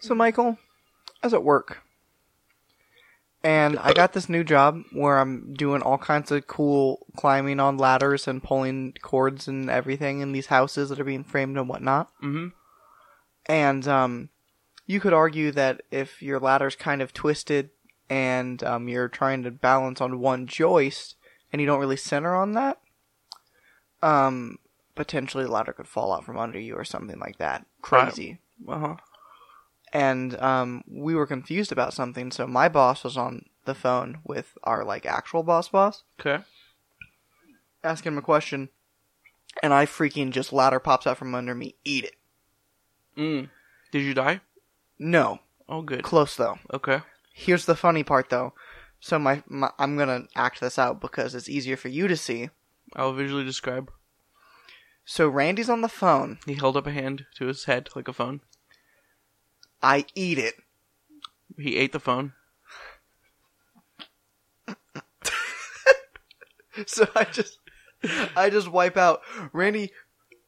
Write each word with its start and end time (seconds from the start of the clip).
So, 0.00 0.14
Michael, 0.14 0.58
I 1.22 1.26
was 1.26 1.34
at 1.34 1.44
work. 1.44 1.82
And 3.42 3.78
I 3.78 3.94
got 3.94 4.12
this 4.12 4.28
new 4.28 4.44
job 4.44 4.82
where 4.92 5.18
I'm 5.18 5.54
doing 5.54 5.80
all 5.80 5.96
kinds 5.96 6.30
of 6.30 6.46
cool 6.46 7.06
climbing 7.16 7.58
on 7.58 7.78
ladders 7.78 8.28
and 8.28 8.42
pulling 8.42 8.94
cords 9.00 9.48
and 9.48 9.70
everything 9.70 10.20
in 10.20 10.32
these 10.32 10.46
houses 10.46 10.90
that 10.90 11.00
are 11.00 11.04
being 11.04 11.24
framed 11.24 11.56
and 11.56 11.68
whatnot. 11.68 12.10
Mm-hmm. 12.22 12.48
And 13.46 13.88
um, 13.88 14.28
you 14.86 15.00
could 15.00 15.14
argue 15.14 15.52
that 15.52 15.80
if 15.90 16.20
your 16.20 16.38
ladder's 16.38 16.76
kind 16.76 17.00
of 17.00 17.14
twisted 17.14 17.70
and 18.10 18.62
um, 18.62 18.88
you're 18.88 19.08
trying 19.08 19.42
to 19.44 19.50
balance 19.50 20.02
on 20.02 20.20
one 20.20 20.46
joist 20.46 21.16
and 21.50 21.60
you 21.60 21.66
don't 21.66 21.80
really 21.80 21.96
center 21.96 22.34
on 22.34 22.52
that, 22.52 22.78
um, 24.02 24.58
potentially 24.94 25.44
the 25.44 25.50
ladder 25.50 25.72
could 25.72 25.88
fall 25.88 26.12
out 26.12 26.24
from 26.24 26.38
under 26.38 26.58
you 26.58 26.74
or 26.74 26.84
something 26.84 27.18
like 27.18 27.38
that. 27.38 27.64
Crazy. 27.80 28.38
Uh 28.68 28.78
huh. 28.78 28.96
And 29.92 30.38
um, 30.40 30.82
we 30.88 31.14
were 31.14 31.26
confused 31.26 31.72
about 31.72 31.92
something. 31.94 32.30
So 32.30 32.46
my 32.46 32.68
boss 32.68 33.04
was 33.04 33.16
on 33.16 33.46
the 33.64 33.74
phone 33.74 34.18
with 34.24 34.56
our 34.64 34.84
like 34.84 35.04
actual 35.06 35.42
boss 35.42 35.68
boss, 35.68 36.02
Okay. 36.20 36.42
asking 37.84 38.12
him 38.12 38.18
a 38.18 38.22
question, 38.22 38.68
and 39.62 39.72
I 39.74 39.86
freaking 39.86 40.30
just 40.30 40.52
ladder 40.52 40.80
pops 40.80 41.06
out 41.06 41.18
from 41.18 41.34
under 41.34 41.54
me. 41.54 41.74
Eat 41.84 42.04
it. 42.04 42.14
Mm. 43.16 43.50
Did 43.92 44.02
you 44.02 44.14
die? 44.14 44.40
No, 44.98 45.40
Oh, 45.68 45.82
good. 45.82 46.02
close 46.02 46.36
though. 46.36 46.58
Okay. 46.72 47.00
Here's 47.32 47.66
the 47.66 47.76
funny 47.76 48.02
part 48.02 48.28
though. 48.30 48.54
So 49.00 49.18
my, 49.18 49.42
my 49.48 49.70
I'm 49.78 49.96
gonna 49.96 50.24
act 50.36 50.60
this 50.60 50.78
out 50.78 51.00
because 51.00 51.34
it's 51.34 51.48
easier 51.48 51.76
for 51.76 51.88
you 51.88 52.06
to 52.08 52.16
see. 52.16 52.50
I'll 52.94 53.12
visually 53.14 53.44
describe. 53.44 53.90
So 55.04 55.28
Randy's 55.28 55.70
on 55.70 55.80
the 55.80 55.88
phone. 55.88 56.38
He 56.46 56.54
held 56.54 56.76
up 56.76 56.86
a 56.86 56.92
hand 56.92 57.26
to 57.36 57.46
his 57.46 57.64
head 57.64 57.88
like 57.96 58.08
a 58.08 58.12
phone. 58.12 58.40
I 59.82 60.04
eat 60.14 60.38
it. 60.38 60.54
He 61.58 61.76
ate 61.76 61.92
the 61.92 62.00
phone. 62.00 62.32
So 66.86 67.06
I 67.14 67.24
just 67.24 67.58
I 68.36 68.48
just 68.48 68.68
wipe 68.68 68.96
out. 68.96 69.20
Randy 69.52 69.90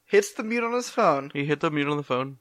hits 0.07 0.33
the 0.33 0.43
mute 0.43 0.65
on 0.65 0.73
his 0.73 0.89
phone. 0.89 1.31
He 1.35 1.45
hit 1.45 1.61
the 1.61 1.71
mute 1.71 1.89
on 1.89 1.97
the 1.97 2.03
phone. 2.03 2.39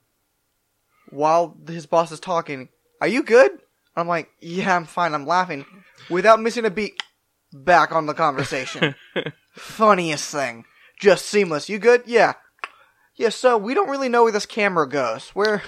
while 1.09 1.57
his 1.67 1.87
boss 1.87 2.11
is 2.11 2.19
talking, 2.19 2.69
"Are 3.01 3.07
you 3.07 3.23
good?" 3.23 3.51
I'm 3.95 4.07
like, 4.07 4.29
"Yeah, 4.39 4.75
I'm 4.75 4.85
fine. 4.85 5.13
I'm 5.13 5.25
laughing." 5.25 5.65
Without 6.09 6.39
missing 6.39 6.63
a 6.65 6.69
beat, 6.69 7.01
back 7.51 7.91
on 7.91 8.05
the 8.05 8.13
conversation. 8.13 8.95
Funniest 9.53 10.31
thing. 10.31 10.63
Just 10.99 11.25
seamless. 11.25 11.67
You 11.67 11.79
good? 11.79 12.03
Yeah. 12.05 12.33
Yeah, 13.15 13.29
so 13.29 13.57
we 13.57 13.73
don't 13.73 13.89
really 13.89 14.09
know 14.09 14.23
where 14.23 14.31
this 14.31 14.45
camera 14.45 14.87
goes. 14.87 15.31
We're 15.35 15.61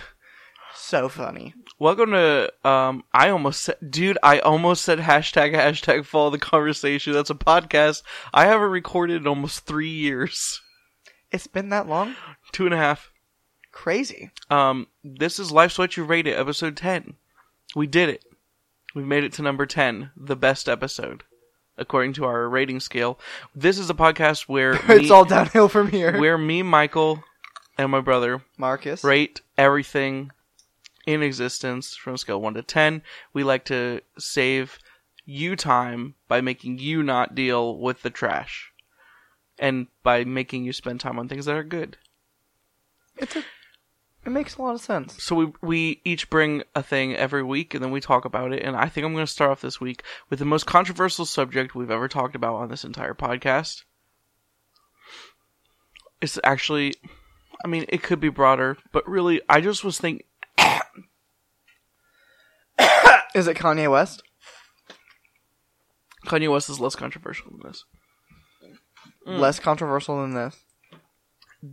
so 0.84 1.08
funny. 1.08 1.53
Welcome 1.80 2.12
to 2.12 2.52
um 2.67 3.03
I 3.14 3.30
almost 3.30 3.62
said 3.62 3.78
dude, 3.89 4.17
I 4.22 4.39
almost 4.39 4.84
said 4.84 5.00
hashtag 5.00 5.56
hashtag 5.56 6.06
follow 6.06 6.30
the 6.30 6.38
conversation. 6.38 7.14
That's 7.14 7.30
a 7.30 7.36
podcast 7.36 8.03
I 8.34 8.45
haven't 8.45 8.70
recorded 8.70 9.22
in 9.22 9.28
almost 9.28 9.66
three 9.66 9.89
years. 9.89 10.61
It's 11.31 11.48
been 11.48 11.70
that 11.70 11.88
long? 11.88 12.16
Two 12.52 12.66
and 12.66 12.73
a 12.73 12.78
half. 12.78 13.11
Crazy. 13.72 14.31
Um 14.50 14.88
this 15.04 15.39
is 15.39 15.54
Life's 15.54 15.78
What 15.78 15.95
You 15.95 16.04
Rate 16.04 16.28
It, 16.28 16.38
episode 16.38 16.76
ten. 16.76 17.14
We 17.76 17.88
did 17.88 18.09
it. 18.09 18.26
We 18.94 19.04
made 19.04 19.23
it 19.23 19.34
to 19.34 19.42
number 19.42 19.66
ten, 19.66 20.11
the 20.17 20.36
best 20.36 20.67
episode. 20.67 21.23
According 21.78 22.14
to 22.14 22.26
our 22.26 22.48
rating 22.50 22.81
scale. 22.81 23.17
This 23.56 23.80
is 23.80 23.89
a 23.89 23.95
podcast 23.95 24.50
where 24.50 24.73
it's 24.89 25.04
me, 25.04 25.09
all 25.09 25.26
downhill 25.26 25.70
from 25.70 25.89
here. 25.89 26.20
where 26.20 26.38
me, 26.38 26.61
Michael, 26.61 27.23
and 27.78 27.89
my 27.89 28.02
brother 28.02 28.44
Marcus. 28.58 29.04
rate 29.04 29.42
everything 29.58 30.30
in 31.06 31.22
existence 31.22 31.96
from 31.96 32.18
scale 32.18 32.42
1 32.42 32.54
to 32.56 32.64
10. 32.64 33.02
We 33.34 33.44
like 33.44 33.66
to 33.66 34.02
save 34.18 34.80
you 35.26 35.56
time 35.56 36.16
by 36.28 36.42
making 36.42 36.80
you 36.80 37.04
not 37.04 37.36
deal 37.36 37.78
with 37.78 38.02
the 38.02 38.10
trash. 38.10 38.72
And 39.60 39.88
by 40.02 40.23
making 40.23 40.66
you 40.66 40.73
spend 40.73 41.00
time 41.00 41.20
on 41.20 41.27
things 41.27 41.45
that 41.45 41.55
are 41.55 41.64
good. 41.64 41.98
It's 43.17 43.36
a, 43.36 43.44
it 44.26 44.32
makes 44.32 44.55
a 44.55 44.61
lot 44.61 44.73
of 44.73 44.82
sense. 44.82 45.22
So 45.22 45.36
we 45.36 45.54
we 45.61 46.02
each 46.04 46.30
bring 46.30 46.64
a 46.73 46.82
thing 46.82 47.16
every 47.16 47.44
week 47.44 47.73
and 47.73 47.83
then 47.83 47.92
we 47.92 48.02
talk 48.02 48.26
about 48.26 48.52
it. 48.52 48.64
And 48.64 48.76
I 48.76 48.88
think 48.88 49.06
I'm 49.06 49.14
going 49.14 49.26
to 49.26 49.32
start 49.32 49.52
off 49.52 49.61
this 49.61 49.80
week 49.80 50.04
with 50.30 50.39
the 50.39 50.45
most 50.45 50.66
controversial 50.66 51.26
subject 51.26 51.76
we've 51.76 51.92
ever 51.92 52.08
talked 52.08 52.36
about 52.36 52.56
on 52.56 52.70
this 52.70 52.83
entire 52.83 53.14
podcast. 53.14 53.83
It's 56.20 56.39
actually, 56.44 56.95
I 57.64 57.67
mean, 57.67 57.86
it 57.89 58.02
could 58.02 58.22
be 58.22 58.30
broader, 58.30 58.77
but 58.94 59.08
really, 59.08 59.42
I 59.50 59.60
just 59.60 59.83
was 59.83 60.00
thinking, 60.00 60.26
Is 63.33 63.48
it 63.48 63.58
Kanye 63.58 63.89
West? 63.89 64.23
Kanye 66.26 66.52
West 66.52 66.70
is 66.70 66.80
less 66.80 66.95
controversial 66.95 67.52
than 67.52 67.61
this. 67.61 67.86
Mm. 69.27 69.39
Less 69.39 69.60
controversial 69.60 70.21
than 70.21 70.33
this. 70.33 70.55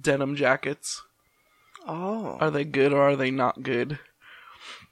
Denim 0.00 0.36
jackets. 0.36 1.02
Oh. 1.86 2.38
Are 2.40 2.50
they 2.50 2.64
good 2.64 2.92
or 2.92 3.02
are 3.02 3.16
they 3.16 3.30
not 3.30 3.62
good? 3.62 3.98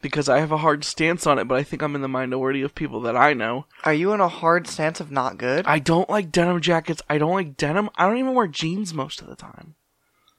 Because 0.01 0.29
I 0.29 0.39
have 0.39 0.53
a 0.53 0.59
hard 0.59 0.85
stance 0.85 1.27
on 1.27 1.39
it, 1.39 1.45
but 1.45 1.59
I 1.59 1.63
think 1.63 1.83
I'm 1.83 1.95
in 1.95 2.03
the 2.03 2.09
minority 2.09 2.63
of 2.63 2.75
people 2.75 3.01
that 3.03 3.17
I 3.17 3.33
know. 3.33 3.67
Are 3.85 3.95
you 3.95 4.13
in 4.13 4.21
a 4.21 4.29
hard 4.29 4.67
stance 4.67 5.01
of 5.01 5.11
not 5.11 5.39
good? 5.39 5.67
I 5.67 5.79
don't 5.79 6.09
like 6.09 6.31
denim 6.31 6.61
jackets. 6.61 7.03
I 7.09 7.19
don't 7.19 7.33
like 7.33 7.57
denim. 7.57 7.91
I 7.97 8.07
don't 8.07 8.19
even 8.19 8.35
wear 8.35 8.47
jeans 8.47 8.95
most 8.95 9.21
of 9.21 9.27
the 9.27 9.37
time. 9.37 9.75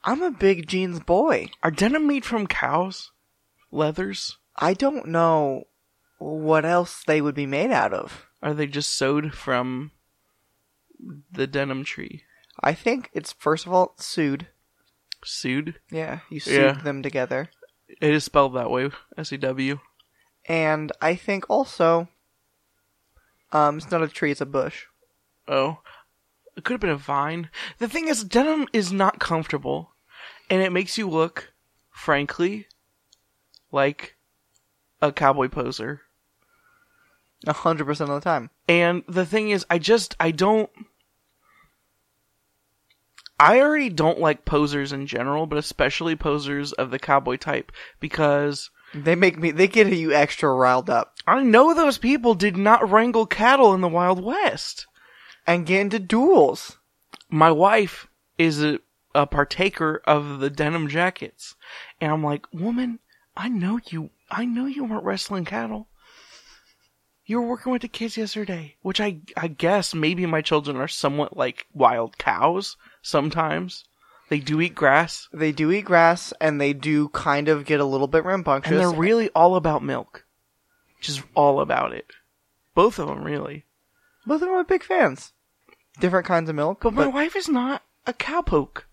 I'm 0.02 0.22
a 0.22 0.30
big 0.30 0.66
jeans 0.66 1.00
boy. 1.00 1.48
Are 1.62 1.70
denim 1.70 2.06
made 2.06 2.24
from 2.24 2.46
cows? 2.46 3.12
Leathers? 3.70 4.38
I 4.56 4.74
don't 4.74 5.06
know 5.06 5.64
what 6.20 6.64
else 6.64 7.02
they 7.04 7.20
would 7.20 7.34
be 7.34 7.46
made 7.46 7.70
out 7.72 7.92
of. 7.92 8.26
Are 8.42 8.54
they 8.54 8.66
just 8.66 8.90
sewed 8.90 9.34
from 9.34 9.90
the 11.32 11.46
denim 11.46 11.82
tree? 11.82 12.22
I 12.60 12.74
think 12.74 13.10
it's 13.12 13.32
first 13.32 13.66
of 13.66 13.72
all 13.72 13.94
sued. 13.98 14.48
Sewed? 15.24 15.80
Yeah, 15.90 16.20
you 16.30 16.38
sued 16.40 16.54
Yeah. 16.54 16.72
them 16.72 17.02
together. 17.02 17.50
It 17.88 18.12
is 18.12 18.24
spelled 18.24 18.54
that 18.54 18.70
way. 18.70 18.90
S 19.16 19.32
E 19.32 19.36
W. 19.38 19.80
And 20.46 20.92
I 21.00 21.14
think 21.14 21.48
also 21.48 22.08
um 23.52 23.78
it's 23.78 23.90
not 23.90 24.02
a 24.02 24.08
tree, 24.08 24.30
it's 24.30 24.40
a 24.40 24.46
bush. 24.46 24.84
Oh. 25.48 25.78
It 26.56 26.64
could 26.64 26.74
have 26.74 26.80
been 26.80 26.90
a 26.90 26.96
vine. 26.96 27.48
The 27.78 27.88
thing 27.88 28.08
is, 28.08 28.24
denim 28.24 28.66
is 28.72 28.92
not 28.92 29.18
comfortable. 29.20 29.92
And 30.50 30.60
it 30.60 30.72
makes 30.72 30.98
you 30.98 31.08
look, 31.08 31.52
frankly, 31.90 32.66
like 33.72 34.16
a 35.00 35.12
cowboy 35.12 35.48
poser. 35.48 36.02
A 37.46 37.52
hundred 37.52 37.86
percent 37.86 38.10
of 38.10 38.20
the 38.20 38.24
time. 38.24 38.50
And 38.68 39.02
the 39.08 39.24
thing 39.24 39.50
is, 39.50 39.64
I 39.70 39.78
just, 39.78 40.14
I 40.20 40.30
don't. 40.30 40.70
I 43.38 43.60
already 43.60 43.88
don't 43.88 44.20
like 44.20 44.44
posers 44.44 44.92
in 44.92 45.06
general, 45.06 45.46
but 45.46 45.58
especially 45.58 46.14
posers 46.16 46.72
of 46.72 46.90
the 46.90 46.98
cowboy 46.98 47.36
type, 47.36 47.72
because 47.98 48.70
They 48.92 49.14
make 49.14 49.38
me 49.38 49.50
they 49.52 49.68
get 49.68 49.86
you 49.92 50.12
extra 50.12 50.52
riled 50.52 50.90
up. 50.90 51.14
I 51.26 51.42
know 51.42 51.72
those 51.72 51.98
people 51.98 52.34
did 52.34 52.56
not 52.56 52.90
wrangle 52.90 53.26
cattle 53.26 53.72
in 53.72 53.80
the 53.80 53.88
Wild 53.88 54.22
West. 54.22 54.86
And 55.46 55.66
get 55.66 55.80
into 55.80 55.98
duels. 55.98 56.76
My 57.28 57.50
wife 57.50 58.06
is 58.36 58.62
a, 58.62 58.78
a 59.14 59.26
partaker 59.26 60.02
of 60.06 60.38
the 60.38 60.50
denim 60.50 60.88
jackets. 60.88 61.56
And 62.00 62.12
I'm 62.12 62.22
like, 62.22 62.46
woman, 62.52 62.98
I 63.36 63.48
know 63.48 63.80
you, 63.86 64.10
I 64.30 64.44
know 64.44 64.66
you 64.66 64.84
weren't 64.84 65.04
wrestling 65.04 65.44
cattle. 65.44 65.88
You 67.30 67.40
were 67.40 67.46
working 67.46 67.70
with 67.70 67.82
the 67.82 67.86
kids 67.86 68.16
yesterday, 68.16 68.74
which 68.82 69.00
I, 69.00 69.18
I 69.36 69.46
guess 69.46 69.94
maybe 69.94 70.26
my 70.26 70.42
children 70.42 70.76
are 70.78 70.88
somewhat 70.88 71.36
like 71.36 71.68
wild 71.72 72.18
cows 72.18 72.76
sometimes. 73.02 73.84
They 74.30 74.40
do 74.40 74.60
eat 74.60 74.74
grass, 74.74 75.28
They 75.32 75.52
do 75.52 75.70
eat 75.70 75.84
grass 75.84 76.32
and 76.40 76.60
they 76.60 76.72
do 76.72 77.08
kind 77.10 77.46
of 77.46 77.66
get 77.66 77.78
a 77.78 77.84
little 77.84 78.08
bit 78.08 78.24
rambunctious. 78.24 78.72
and 78.72 78.80
they're 78.80 78.90
really 78.90 79.28
all 79.28 79.54
about 79.54 79.84
milk. 79.84 80.24
Just 81.00 81.22
all 81.36 81.60
about 81.60 81.92
it. 81.92 82.10
Both 82.74 82.98
of 82.98 83.06
them, 83.06 83.22
really. 83.22 83.64
Both 84.26 84.42
of 84.42 84.48
them 84.48 84.56
are 84.56 84.64
big 84.64 84.82
fans. 84.82 85.32
Different 86.00 86.26
kinds 86.26 86.50
of 86.50 86.56
milk, 86.56 86.80
But 86.82 86.94
my 86.94 87.06
wife 87.06 87.36
is 87.36 87.48
not 87.48 87.84
a 88.08 88.12
cowpoke 88.12 88.86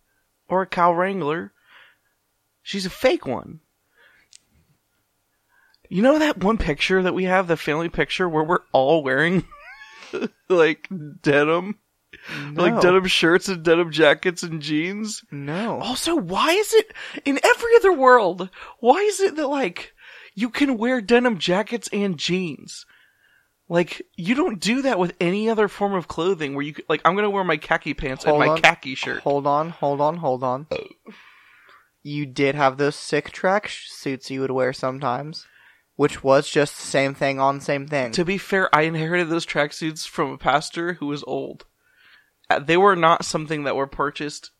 or 0.47 0.61
a 0.61 0.67
cow 0.67 0.93
wrangler. 0.93 1.53
She's 2.61 2.85
a 2.85 2.91
fake 2.91 3.25
one. 3.25 3.61
You 5.89 6.01
know 6.01 6.19
that 6.19 6.43
one 6.43 6.57
picture 6.57 7.01
that 7.01 7.13
we 7.13 7.23
have, 7.25 7.47
the 7.47 7.57
family 7.57 7.89
picture 7.89 8.27
where 8.27 8.43
we're 8.43 8.63
all 8.71 9.03
wearing 9.03 9.45
like 10.49 10.87
denim? 11.21 11.79
Like 12.53 12.81
denim 12.81 13.05
shirts 13.07 13.47
and 13.47 13.63
denim 13.63 13.91
jackets 13.91 14.43
and 14.43 14.61
jeans? 14.61 15.23
no. 15.31 15.79
Also, 15.79 16.15
why 16.15 16.51
is 16.51 16.73
it 16.73 16.93
in 17.25 17.39
every 17.43 17.75
other 17.77 17.93
world? 17.93 18.49
Why 18.79 18.97
is 18.97 19.19
it 19.19 19.35
that 19.35 19.47
like 19.47 19.93
you 20.35 20.49
can 20.49 20.77
wear 20.77 20.99
denim 21.01 21.37
jackets 21.37 21.87
and 21.93 22.17
jeans? 22.17 22.85
Like 23.69 24.01
you 24.15 24.33
don't 24.35 24.59
do 24.59 24.81
that 24.83 24.99
with 24.99 25.13
any 25.19 25.49
other 25.49 25.67
form 25.67 25.93
of 25.93 26.07
clothing 26.07 26.55
where 26.55 26.63
you 26.65 26.75
like 26.89 27.01
I'm 27.05 27.15
gonna 27.15 27.29
wear 27.29 27.43
my 27.43 27.57
khaki 27.57 27.93
pants 27.93 28.23
Hold 28.23 28.41
and 28.41 28.47
my 28.49 28.53
on. 28.55 28.61
khaki 28.61 28.95
shirt. 28.95 29.21
Hold 29.21 29.45
on, 29.45 29.69
hold 29.69 29.99
on, 30.01 30.17
hold 30.17 30.43
on. 30.43 30.67
Oh. 30.71 30.87
you 32.03 32.25
did 32.25 32.55
have 32.55 32.77
those 32.77 32.95
sick 32.95 33.31
track 33.31 33.69
suits 33.69 34.31
you 34.31 34.39
would 34.41 34.51
wear 34.51 34.71
sometimes, 34.71 35.45
which 35.97 36.23
was 36.23 36.49
just 36.49 36.77
the 36.77 36.83
same 36.87 37.13
thing 37.13 37.39
on 37.39 37.59
the 37.59 37.63
same 37.65 37.85
thing. 37.87 38.11
To 38.13 38.23
be 38.23 38.37
fair, 38.37 38.73
I 38.73 38.83
inherited 38.83 39.29
those 39.29 39.45
tracksuits 39.45 40.07
from 40.07 40.31
a 40.31 40.37
pastor 40.37 40.93
who 40.93 41.07
was 41.07 41.23
old. 41.27 41.65
Uh, 42.49 42.59
They 42.59 42.77
were 42.77 42.95
not 42.95 43.25
something 43.25 43.63
that 43.65 43.75
were 43.75 43.87
purchased 43.87 44.51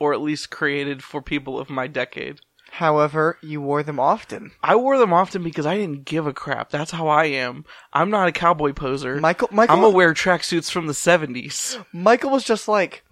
or 0.00 0.14
at 0.14 0.20
least 0.22 0.50
created 0.50 1.02
for 1.04 1.20
people 1.20 1.58
of 1.58 1.68
my 1.68 1.86
decade. 1.88 2.40
However, 2.72 3.38
you 3.42 3.60
wore 3.60 3.82
them 3.82 3.98
often. 3.98 4.52
I 4.62 4.76
wore 4.76 4.98
them 4.98 5.12
often 5.12 5.42
because 5.42 5.66
I 5.66 5.76
didn't 5.76 6.04
give 6.04 6.26
a 6.26 6.32
crap. 6.34 6.70
That's 6.70 6.90
how 6.92 7.08
I 7.08 7.24
am. 7.24 7.64
I'm 7.92 8.10
not 8.10 8.28
a 8.28 8.32
cowboy 8.32 8.72
poser. 8.74 9.16
Michael, 9.20 9.48
Michael, 9.50 9.74
I'm 9.74 9.80
gonna 9.82 9.96
wear 9.96 10.12
tracksuits 10.14 10.70
from 10.70 10.86
the 10.86 10.92
70s. 10.92 11.82
Michael 11.92 12.30
was 12.30 12.44
just 12.44 12.68
like, 12.68 13.02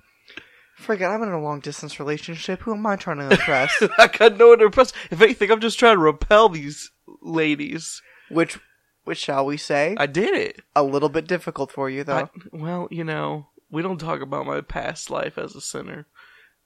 "Forget, 0.76 1.10
I'm 1.10 1.22
in 1.22 1.30
a 1.30 1.40
long 1.40 1.60
distance 1.60 1.98
relationship. 1.98 2.60
Who 2.62 2.74
am 2.74 2.86
I 2.86 2.96
trying 2.96 3.18
to 3.18 3.30
impress?" 3.30 3.82
I 3.98 4.06
got 4.08 4.36
no 4.36 4.48
one 4.50 4.58
to 4.58 4.66
impress. 4.66 4.92
If 5.10 5.20
anything, 5.22 5.50
I'm 5.50 5.60
just 5.60 5.78
trying 5.78 5.96
to 5.96 6.02
repel 6.02 6.48
these 6.50 6.90
ladies. 7.22 8.02
which, 8.28 8.58
which 9.04 9.18
shall 9.18 9.46
we 9.46 9.56
say, 9.56 9.94
I 9.98 10.06
did 10.06 10.34
it. 10.34 10.62
a 10.74 10.82
little 10.82 11.08
bit 11.08 11.26
difficult 11.26 11.70
for 11.70 11.88
you 11.88 12.04
though. 12.04 12.16
I, 12.16 12.28
well, 12.52 12.88
you 12.90 13.04
know, 13.04 13.48
we 13.70 13.82
don't 13.82 13.98
talk 13.98 14.20
about 14.20 14.46
my 14.46 14.60
past 14.60 15.10
life 15.10 15.38
as 15.38 15.54
a 15.54 15.60
sinner. 15.60 16.06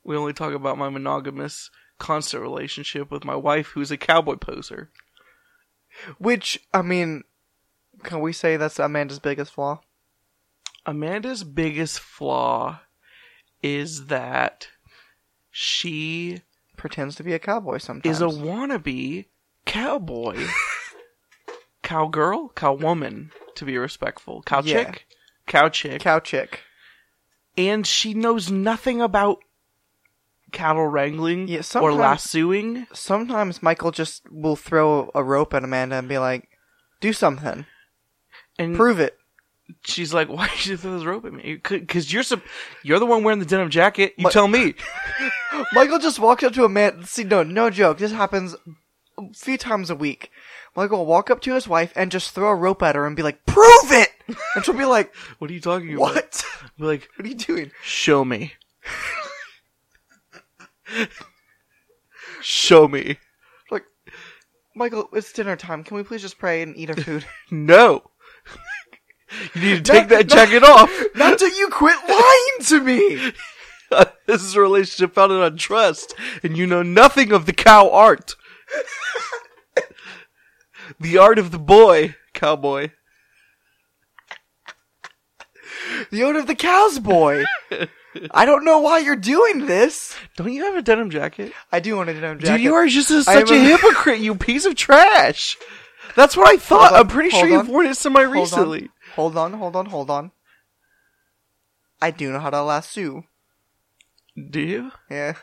We 0.05 0.17
only 0.17 0.33
talk 0.33 0.55
about 0.55 0.79
my 0.79 0.89
monogamous, 0.89 1.71
constant 1.99 2.43
relationship 2.43 3.11
with 3.11 3.25
my 3.25 3.37
wife, 3.37 3.69
who's 3.69 3.91
a 3.91 3.97
cowboy 3.97 4.37
poser. 4.37 4.91
Which 6.19 6.61
I 6.73 6.83
mean, 6.83 7.25
can 8.03 8.21
we 8.21 8.33
say 8.33 8.57
that's 8.57 8.79
Amanda's 8.79 9.19
biggest 9.19 9.53
flaw? 9.53 9.81
Amanda's 10.87 11.45
biggest 11.45 12.01
flaw 12.01 12.81
is 13.63 14.07
that 14.07 14.69
she 15.51 16.41
Pretends 16.81 17.15
to 17.17 17.23
be 17.23 17.35
a 17.35 17.39
cowboy 17.39 17.77
sometimes. 17.77 18.17
is 18.17 18.23
a 18.23 18.27
wannabe 18.27 19.27
cowboy. 19.71 20.47
Cowgirl? 21.83 22.51
Cowwoman, 22.55 23.31
to 23.55 23.65
be 23.65 23.79
respectful. 23.79 24.43
Cow 24.43 24.63
Yeah. 24.63 24.85
chick? 24.85 25.07
Cow 25.47 25.69
chick. 25.69 26.01
cow 26.01 26.21
chick. 26.21 26.61
and 27.59 27.85
she 27.87 28.15
knows 28.15 28.51
nothing 28.51 29.03
about 29.03 29.39
cattle 30.53 30.87
wrangling 30.87 31.47
Yeah, 31.49 31.59
or 31.59 31.63
sometimes- 31.63 31.97
lassoing. 31.99 32.87
Sometimes 32.93 33.63
Michael 33.63 33.91
just 33.91 34.23
will 34.31 34.57
throw 34.57 35.11
a 35.15 35.23
rope 35.23 35.53
at 35.53 35.65
Amanda 35.65 35.97
and 35.97 36.09
be 36.09 36.17
like, 36.19 36.49
"Do 37.01 37.13
something, 37.13 37.67
And 38.59 38.77
prove 38.77 38.99
it." 39.01 39.19
she's 39.85 40.15
like, 40.15 40.29
"Why 40.37 40.49
did 40.49 40.67
you 40.67 40.77
throw 40.77 40.97
this 40.97 41.05
rope 41.07 41.25
at 41.27 41.33
me? 41.33 41.61
Because 41.69 42.13
you're 42.13 42.23
sup- 42.23 42.43
you're 42.83 42.99
the 43.01 43.07
one 43.07 43.25
wearing 43.25 43.41
the 43.41 43.45
denim 43.47 43.69
jacket. 43.71 44.15
You 44.17 44.25
But- 44.25 44.33
tell 44.33 44.49
me." 44.49 44.75
Michael 45.73 45.99
just 45.99 46.19
walks 46.21 46.43
up 46.45 46.53
to 46.55 46.65
a 46.65 46.69
man. 46.69 47.05
See, 47.05 47.25
no, 47.25 47.43
no 47.43 47.69
joke. 47.71 47.99
This 47.99 48.13
happens 48.13 48.55
a 49.21 49.35
few 49.35 49.59
times 49.59 49.91
a 49.91 49.95
week. 49.95 50.31
Michael 50.77 50.99
will 50.99 51.07
walk 51.07 51.31
up 51.31 51.41
to 51.43 51.55
his 51.55 51.69
wife 51.69 51.93
and 51.97 52.11
just 52.11 52.31
throw 52.31 52.49
a 52.49 52.55
rope 52.55 52.83
at 52.83 52.95
her 52.95 53.07
and 53.07 53.17
be 53.17 53.23
like, 53.23 53.45
"Prove 53.45 53.91
it!" 53.91 54.11
And 54.55 54.65
she'll 54.65 54.75
be 54.77 54.85
like, 54.85 55.15
What 55.39 55.51
are 55.51 55.55
you 55.55 55.61
talking 55.61 55.95
about? 55.95 56.15
"What? 56.15 56.45
Be 56.79 56.85
like, 56.85 57.09
what 57.17 57.27
are 57.27 57.29
you 57.29 57.35
doing?" 57.35 57.73
show 57.83 58.25
me. 58.25 58.55
show 62.41 62.89
me. 62.89 63.19
Like, 63.71 63.85
Michael, 64.75 65.09
it's 65.13 65.33
dinner 65.33 65.57
time. 65.57 65.85
Can 65.85 65.97
we 65.97 66.03
please 66.03 66.23
just 66.23 66.39
pray 66.39 66.63
and 66.63 66.77
eat 66.77 66.91
our 66.91 66.97
food? 66.97 67.25
No. 67.51 68.11
you 69.55 69.61
need 69.61 69.85
to 69.85 69.93
take 69.93 70.09
that 70.09 70.29
jacket 70.29 70.65
off. 70.65 70.91
Not 71.15 71.39
till 71.39 71.57
you 71.57 71.69
quit 71.69 71.97
lying 72.09 72.67
to 72.67 72.81
me. 72.81 73.33
this 74.27 74.43
is 74.43 74.55
a 74.55 74.61
relationship 74.61 75.15
founded 75.15 75.41
on 75.41 75.57
trust, 75.57 76.15
and 76.43 76.57
you 76.57 76.67
know 76.67 76.83
nothing 76.83 77.33
of 77.33 77.47
the 77.47 77.53
cow 77.53 77.91
art. 77.91 78.37
the 81.01 81.19
art 81.19 81.39
of 81.39 81.51
the 81.51 81.59
boy, 81.59 82.15
cowboy. 82.35 82.91
The 86.11 86.25
owner 86.25 86.41
of 86.41 86.47
the 86.47 86.55
cow's 86.55 86.99
boy. 86.99 87.45
I 88.33 88.45
don't 88.45 88.65
know 88.65 88.81
why 88.81 88.99
you're 88.99 89.17
doing 89.17 89.67
this. 89.67 90.17
Don't 90.37 90.53
you 90.53 90.65
have 90.65 90.75
a 90.75 90.83
denim 90.83 91.11
jacket? 91.11 91.53
I 91.71 91.81
do 91.81 91.97
want 91.97 92.11
a 92.11 92.15
denim 92.15 92.41
jacket. 92.41 92.57
Dude, 92.57 92.63
you 92.63 92.75
are 92.75 92.87
just 92.87 93.11
a, 93.11 93.23
such 93.23 93.51
a 93.51 93.55
a- 93.55 93.59
hypocrite, 93.59 94.21
you 94.21 94.35
piece 94.35 94.65
of 94.65 94.75
trash. 94.75 95.57
That's 96.17 96.37
what 96.37 96.49
I 96.49 96.57
thought. 96.57 96.93
On, 96.93 97.01
I'm 97.01 97.09
pretty 97.09 97.31
sure 97.31 97.47
you've 97.47 97.69
worn 97.69 97.87
it 97.87 97.97
semi 97.97 98.23
Hold 98.23 98.35
on, 98.35 98.41
recently. 98.41 98.89
Hold 99.15 99.37
on, 99.37 99.53
hold 99.53 99.77
on, 99.77 99.87
hold 99.87 100.11
on. 100.11 100.33
I 102.03 102.11
do 102.11 102.33
know 102.33 102.41
how 102.41 102.51
to 102.51 102.63
lasso. 102.63 103.25
Do 104.51 104.61
you? 104.61 104.91
Yeah. 105.11 105.35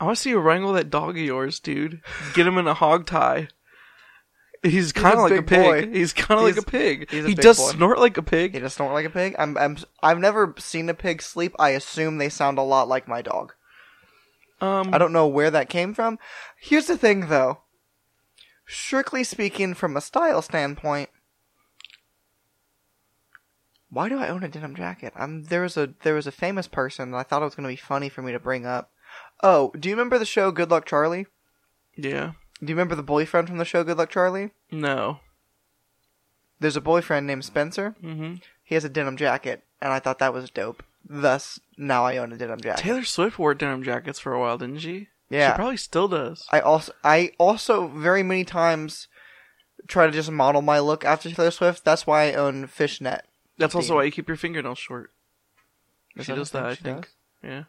I 0.00 0.04
want 0.04 0.16
to 0.16 0.22
see 0.22 0.30
you 0.30 0.38
wrangle 0.38 0.72
that 0.72 0.88
dog 0.88 1.10
of 1.10 1.22
yours, 1.22 1.60
dude. 1.60 2.00
Get 2.34 2.46
him 2.46 2.56
in 2.56 2.66
a 2.66 2.72
hog 2.74 3.06
tie. 3.06 3.48
He's 4.62 4.92
kind 4.92 5.14
of 5.14 5.20
like 5.20 5.38
a 5.38 5.42
pig. 5.42 5.90
boy. 5.92 5.98
He's 5.98 6.12
kind 6.12 6.38
of 6.40 6.44
like 6.44 6.56
a 6.56 6.62
pig. 6.62 7.10
he 7.10 7.34
does 7.34 7.58
boy. 7.58 7.72
snort 7.72 7.98
like 7.98 8.16
a 8.16 8.22
pig. 8.22 8.54
He 8.54 8.60
just 8.60 8.76
snort 8.76 8.94
like 8.94 9.06
a 9.06 9.10
pig. 9.10 9.34
I'm, 9.38 9.56
I'm, 9.56 9.76
I've 10.02 10.18
never 10.18 10.54
seen 10.58 10.88
a 10.88 10.94
pig 10.94 11.22
sleep. 11.22 11.54
I 11.58 11.70
assume 11.70 12.18
they 12.18 12.30
sound 12.30 12.58
a 12.58 12.62
lot 12.62 12.88
like 12.88 13.08
my 13.08 13.22
dog. 13.22 13.54
Um, 14.60 14.92
I 14.92 14.98
don't 14.98 15.12
know 15.12 15.26
where 15.26 15.50
that 15.50 15.70
came 15.70 15.94
from. 15.94 16.18
Here's 16.58 16.86
the 16.86 16.98
thing, 16.98 17.28
though. 17.28 17.60
Strictly 18.66 19.24
speaking, 19.24 19.74
from 19.74 19.96
a 19.96 20.00
style 20.00 20.42
standpoint, 20.42 21.08
why 23.90 24.08
do 24.08 24.18
I 24.18 24.28
own 24.28 24.44
a 24.44 24.48
denim 24.48 24.76
jacket? 24.76 25.12
I'm 25.16 25.44
there 25.44 25.62
was 25.62 25.76
a 25.76 25.94
there 26.04 26.14
was 26.14 26.26
a 26.26 26.32
famous 26.32 26.68
person 26.68 27.10
that 27.10 27.16
I 27.16 27.22
thought 27.24 27.42
it 27.42 27.46
was 27.46 27.54
going 27.54 27.64
to 27.64 27.72
be 27.72 27.76
funny 27.76 28.08
for 28.08 28.22
me 28.22 28.32
to 28.32 28.38
bring 28.38 28.66
up. 28.66 28.92
Oh, 29.42 29.72
do 29.78 29.88
you 29.88 29.94
remember 29.94 30.18
the 30.18 30.24
show 30.26 30.50
Good 30.50 30.70
Luck 30.70 30.84
Charlie? 30.86 31.26
Yeah. 31.96 32.32
Do 32.60 32.66
you 32.66 32.74
remember 32.74 32.94
the 32.94 33.02
boyfriend 33.02 33.48
from 33.48 33.58
the 33.58 33.64
show 33.64 33.82
Good 33.84 33.96
Luck 33.98 34.10
Charlie? 34.10 34.50
No. 34.70 35.20
There's 36.58 36.76
a 36.76 36.80
boyfriend 36.80 37.26
named 37.26 37.44
Spencer. 37.44 37.94
hmm 38.00 38.34
He 38.64 38.74
has 38.74 38.84
a 38.84 38.88
denim 38.90 39.16
jacket, 39.16 39.64
and 39.80 39.92
I 39.92 39.98
thought 39.98 40.18
that 40.18 40.34
was 40.34 40.50
dope. 40.50 40.82
Thus, 41.08 41.58
now 41.78 42.04
I 42.04 42.18
own 42.18 42.32
a 42.32 42.36
denim 42.36 42.60
jacket. 42.60 42.82
Taylor 42.82 43.04
Swift 43.04 43.38
wore 43.38 43.54
denim 43.54 43.82
jackets 43.82 44.18
for 44.18 44.34
a 44.34 44.40
while, 44.40 44.58
didn't 44.58 44.80
she? 44.80 45.08
Yeah. 45.30 45.52
She 45.52 45.56
probably 45.56 45.76
still 45.78 46.08
does. 46.08 46.46
I 46.50 46.60
also 46.60 46.92
I 47.02 47.32
also 47.38 47.86
very 47.88 48.22
many 48.22 48.44
times 48.44 49.08
try 49.86 50.04
to 50.06 50.12
just 50.12 50.30
model 50.30 50.60
my 50.60 50.78
look 50.80 51.04
after 51.04 51.30
Taylor 51.30 51.50
Swift. 51.50 51.84
That's 51.84 52.06
why 52.06 52.24
I 52.30 52.34
own 52.34 52.66
fishnet. 52.66 53.24
That's 53.56 53.74
also 53.74 53.94
why 53.94 54.04
you 54.04 54.10
keep 54.10 54.28
your 54.28 54.36
fingernails 54.36 54.78
short. 54.78 55.12
Is 56.16 56.26
she 56.26 56.32
that 56.32 56.38
does 56.38 56.50
that, 56.50 56.64
I 56.66 56.74
think. 56.74 57.02
does? 57.02 57.10
Yeah. 57.42 57.62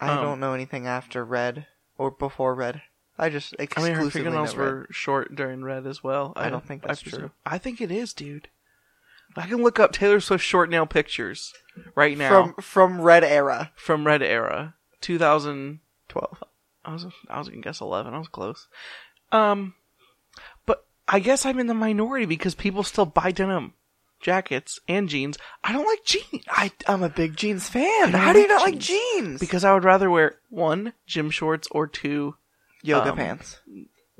I 0.00 0.10
Um, 0.16 0.22
don't 0.24 0.40
know 0.40 0.54
anything 0.54 0.86
after 0.86 1.24
red 1.24 1.66
or 1.98 2.10
before 2.10 2.54
red. 2.54 2.82
I 3.18 3.28
just 3.28 3.54
I 3.58 3.64
exclusively 3.64 3.94
mean, 3.96 4.04
her 4.04 4.10
fingernails 4.10 4.56
red. 4.56 4.64
were 4.64 4.86
short 4.90 5.34
during 5.34 5.62
red 5.62 5.86
as 5.86 6.02
well. 6.02 6.32
I 6.36 6.48
don't 6.48 6.64
think 6.66 6.82
that's 6.82 7.02
presume- 7.02 7.20
true. 7.20 7.30
I 7.44 7.58
think 7.58 7.80
it 7.80 7.90
is, 7.90 8.14
dude. 8.14 8.48
I 9.36 9.46
can 9.46 9.62
look 9.62 9.78
up 9.78 9.92
Taylor 9.92 10.20
Swift 10.20 10.44
short 10.44 10.70
nail 10.70 10.86
pictures 10.86 11.52
right 11.94 12.16
now 12.18 12.28
from 12.30 12.54
from 12.62 13.00
red 13.02 13.22
era. 13.22 13.70
from 13.76 14.06
Red 14.06 14.22
Era, 14.22 14.74
2000. 15.02 15.80
Twelve. 16.08 16.42
I 16.84 16.92
was 16.94 17.06
I 17.28 17.38
was 17.38 17.48
gonna 17.48 17.60
guess 17.60 17.80
11. 17.80 18.12
I 18.14 18.18
was 18.18 18.26
close. 18.28 18.66
Um, 19.30 19.74
but 20.66 20.86
I 21.06 21.20
guess 21.20 21.46
I'm 21.46 21.58
in 21.60 21.66
the 21.68 21.74
minority 21.74 22.26
because 22.26 22.54
people 22.56 22.82
still 22.82 23.06
buy 23.06 23.30
denim 23.30 23.74
jackets 24.20 24.78
and 24.86 25.08
jeans. 25.08 25.38
I 25.64 25.72
don't 25.72 25.86
like 25.86 26.04
jeans 26.04 26.44
I 26.48 26.70
I'm 26.86 27.02
a 27.02 27.08
big 27.08 27.36
jeans 27.36 27.68
fan. 27.68 28.12
How 28.12 28.32
do 28.32 28.38
you 28.40 28.48
not 28.48 28.62
like 28.62 28.78
jeans. 28.78 28.86
jeans? 29.14 29.40
because 29.40 29.64
I 29.64 29.72
would 29.74 29.84
rather 29.84 30.10
wear 30.10 30.36
one 30.48 30.92
gym 31.06 31.30
shorts 31.30 31.66
or 31.70 31.86
two 31.86 32.36
yoga 32.82 33.10
um, 33.10 33.16
pants. 33.16 33.60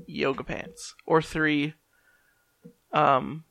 yoga 0.07 0.43
pants 0.45 0.95
or 1.07 1.21
three 1.23 1.75
um 2.93 3.45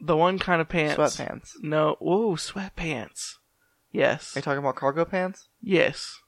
the 0.00 0.16
one 0.16 0.38
kind 0.38 0.60
of 0.60 0.68
pants 0.68 0.96
Sweatpants. 0.96 1.52
no 1.60 1.96
whoa 1.98 2.36
sweatpants 2.36 3.34
yes 3.90 4.36
Are 4.36 4.38
you 4.38 4.42
talking 4.42 4.58
about 4.60 4.76
cargo 4.76 5.04
pants? 5.04 5.48
yes 5.60 6.20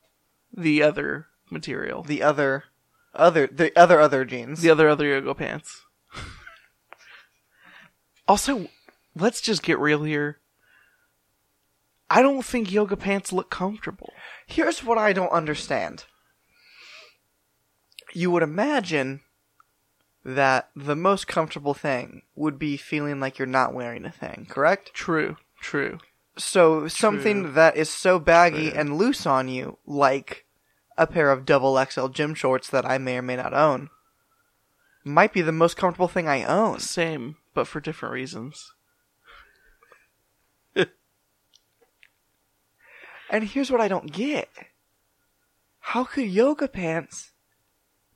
the 0.53 0.83
other 0.83 1.29
material 1.51 2.03
The 2.03 2.23
other, 2.23 2.65
other 3.15 3.47
the 3.47 3.77
other 3.79 4.01
other 4.01 4.25
jeans. 4.25 4.61
the 4.63 4.71
other 4.71 4.89
other 4.89 5.07
yoga 5.07 5.35
pants 5.35 5.83
also 8.29 8.69
let's 9.15 9.41
just 9.41 9.63
get 9.63 9.79
real 9.79 10.03
here 10.05 10.39
i 12.09 12.23
don't 12.23 12.45
think 12.45 12.71
yoga 12.71 12.97
pants 12.97 13.33
look 13.33 13.51
comfortable 13.51 14.13
Here's 14.47 14.83
what 14.83 14.99
I 14.99 15.13
don't 15.13 15.31
understand. 15.31 16.07
You 18.13 18.33
would 18.33 18.43
imagine 18.43 19.21
that 20.25 20.71
the 20.75 20.97
most 20.97 21.29
comfortable 21.29 21.73
thing 21.73 22.23
would 22.35 22.59
be 22.59 22.77
feeling 22.77 23.21
like 23.21 23.39
you're 23.39 23.47
not 23.47 23.73
wearing 23.73 24.05
a 24.05 24.11
thing, 24.11 24.47
correct? 24.51 24.93
true 24.93 25.37
true 25.61 25.99
So 26.37 26.89
something 26.89 27.43
True. 27.45 27.53
that 27.53 27.77
is 27.77 27.89
so 27.91 28.19
baggy 28.19 28.71
True. 28.71 28.81
and 28.81 28.99
loose 28.99 29.25
on 29.25 29.47
you, 29.49 29.79
like 29.87 30.47
a 30.99 31.07
pair 31.07 31.31
of 31.31 31.47
double 31.47 31.81
XL 31.85 32.09
gym 32.09 32.35
shorts 32.35 32.69
that 32.71 32.85
I 32.85 32.99
may 32.99 33.19
or 33.19 33.23
may 33.23 33.37
not 33.37 33.55
own, 33.55 33.89
might 35.05 35.33
be 35.33 35.43
the 35.43 35.53
most 35.53 35.77
comfortable 35.77 36.09
thing 36.09 36.27
I 36.27 36.43
own. 36.43 36.81
same 36.81 37.37
but 37.55 37.69
for 37.69 37.79
different 37.81 38.15
reasons 38.15 38.73
And 43.31 43.45
here's 43.45 43.71
what 43.71 43.81
I 43.81 43.89
don't 43.89 44.13
get. 44.13 44.49
how 45.81 46.05
could 46.05 46.27
yoga 46.27 46.69
pants 46.69 47.33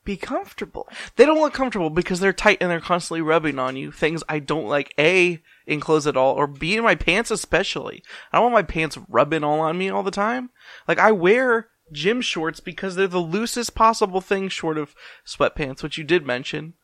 be 0.05 0.17
comfortable? 0.17 0.89
They 1.17 1.25
don't 1.25 1.41
look 1.41 1.55
comfortable 1.55 1.91
because 1.91 2.21
they're 2.21 2.33
tight 2.33 2.59
and 2.61 2.71
they're 2.71 2.81
constantly 2.81 3.23
rubbing 3.23 3.59
on 3.59 3.77
you. 3.77 3.91
Things 3.91 4.23
I 4.29 4.39
don't 4.39 4.67
like 4.67 4.93
A, 4.99 5.43
in 5.67 5.81
clothes 5.81 6.07
at 6.07 6.17
all, 6.17 6.35
or 6.35 6.47
B, 6.47 6.77
in 6.77 6.85
my 6.85 6.95
pants 6.95 7.31
especially. 7.31 8.03
I 8.33 8.37
don't 8.37 8.53
want 8.53 8.67
my 8.67 8.71
pants 8.75 8.99
rubbing 9.09 9.43
all 9.43 9.61
on 9.61 9.79
me 9.79 9.89
all 9.89 10.03
the 10.03 10.11
time. 10.11 10.51
Like, 10.87 10.99
I 10.99 11.11
wear 11.13 11.69
gym 11.91 12.21
shorts 12.21 12.61
because 12.61 12.97
they're 12.97 13.07
the 13.07 13.19
loosest 13.19 13.75
possible 13.75 14.21
thing 14.21 14.49
short 14.49 14.77
of 14.77 14.95
sweatpants, 15.27 15.83
which 15.83 15.97
you 15.97 16.05
did 16.05 16.27
mention. 16.27 16.75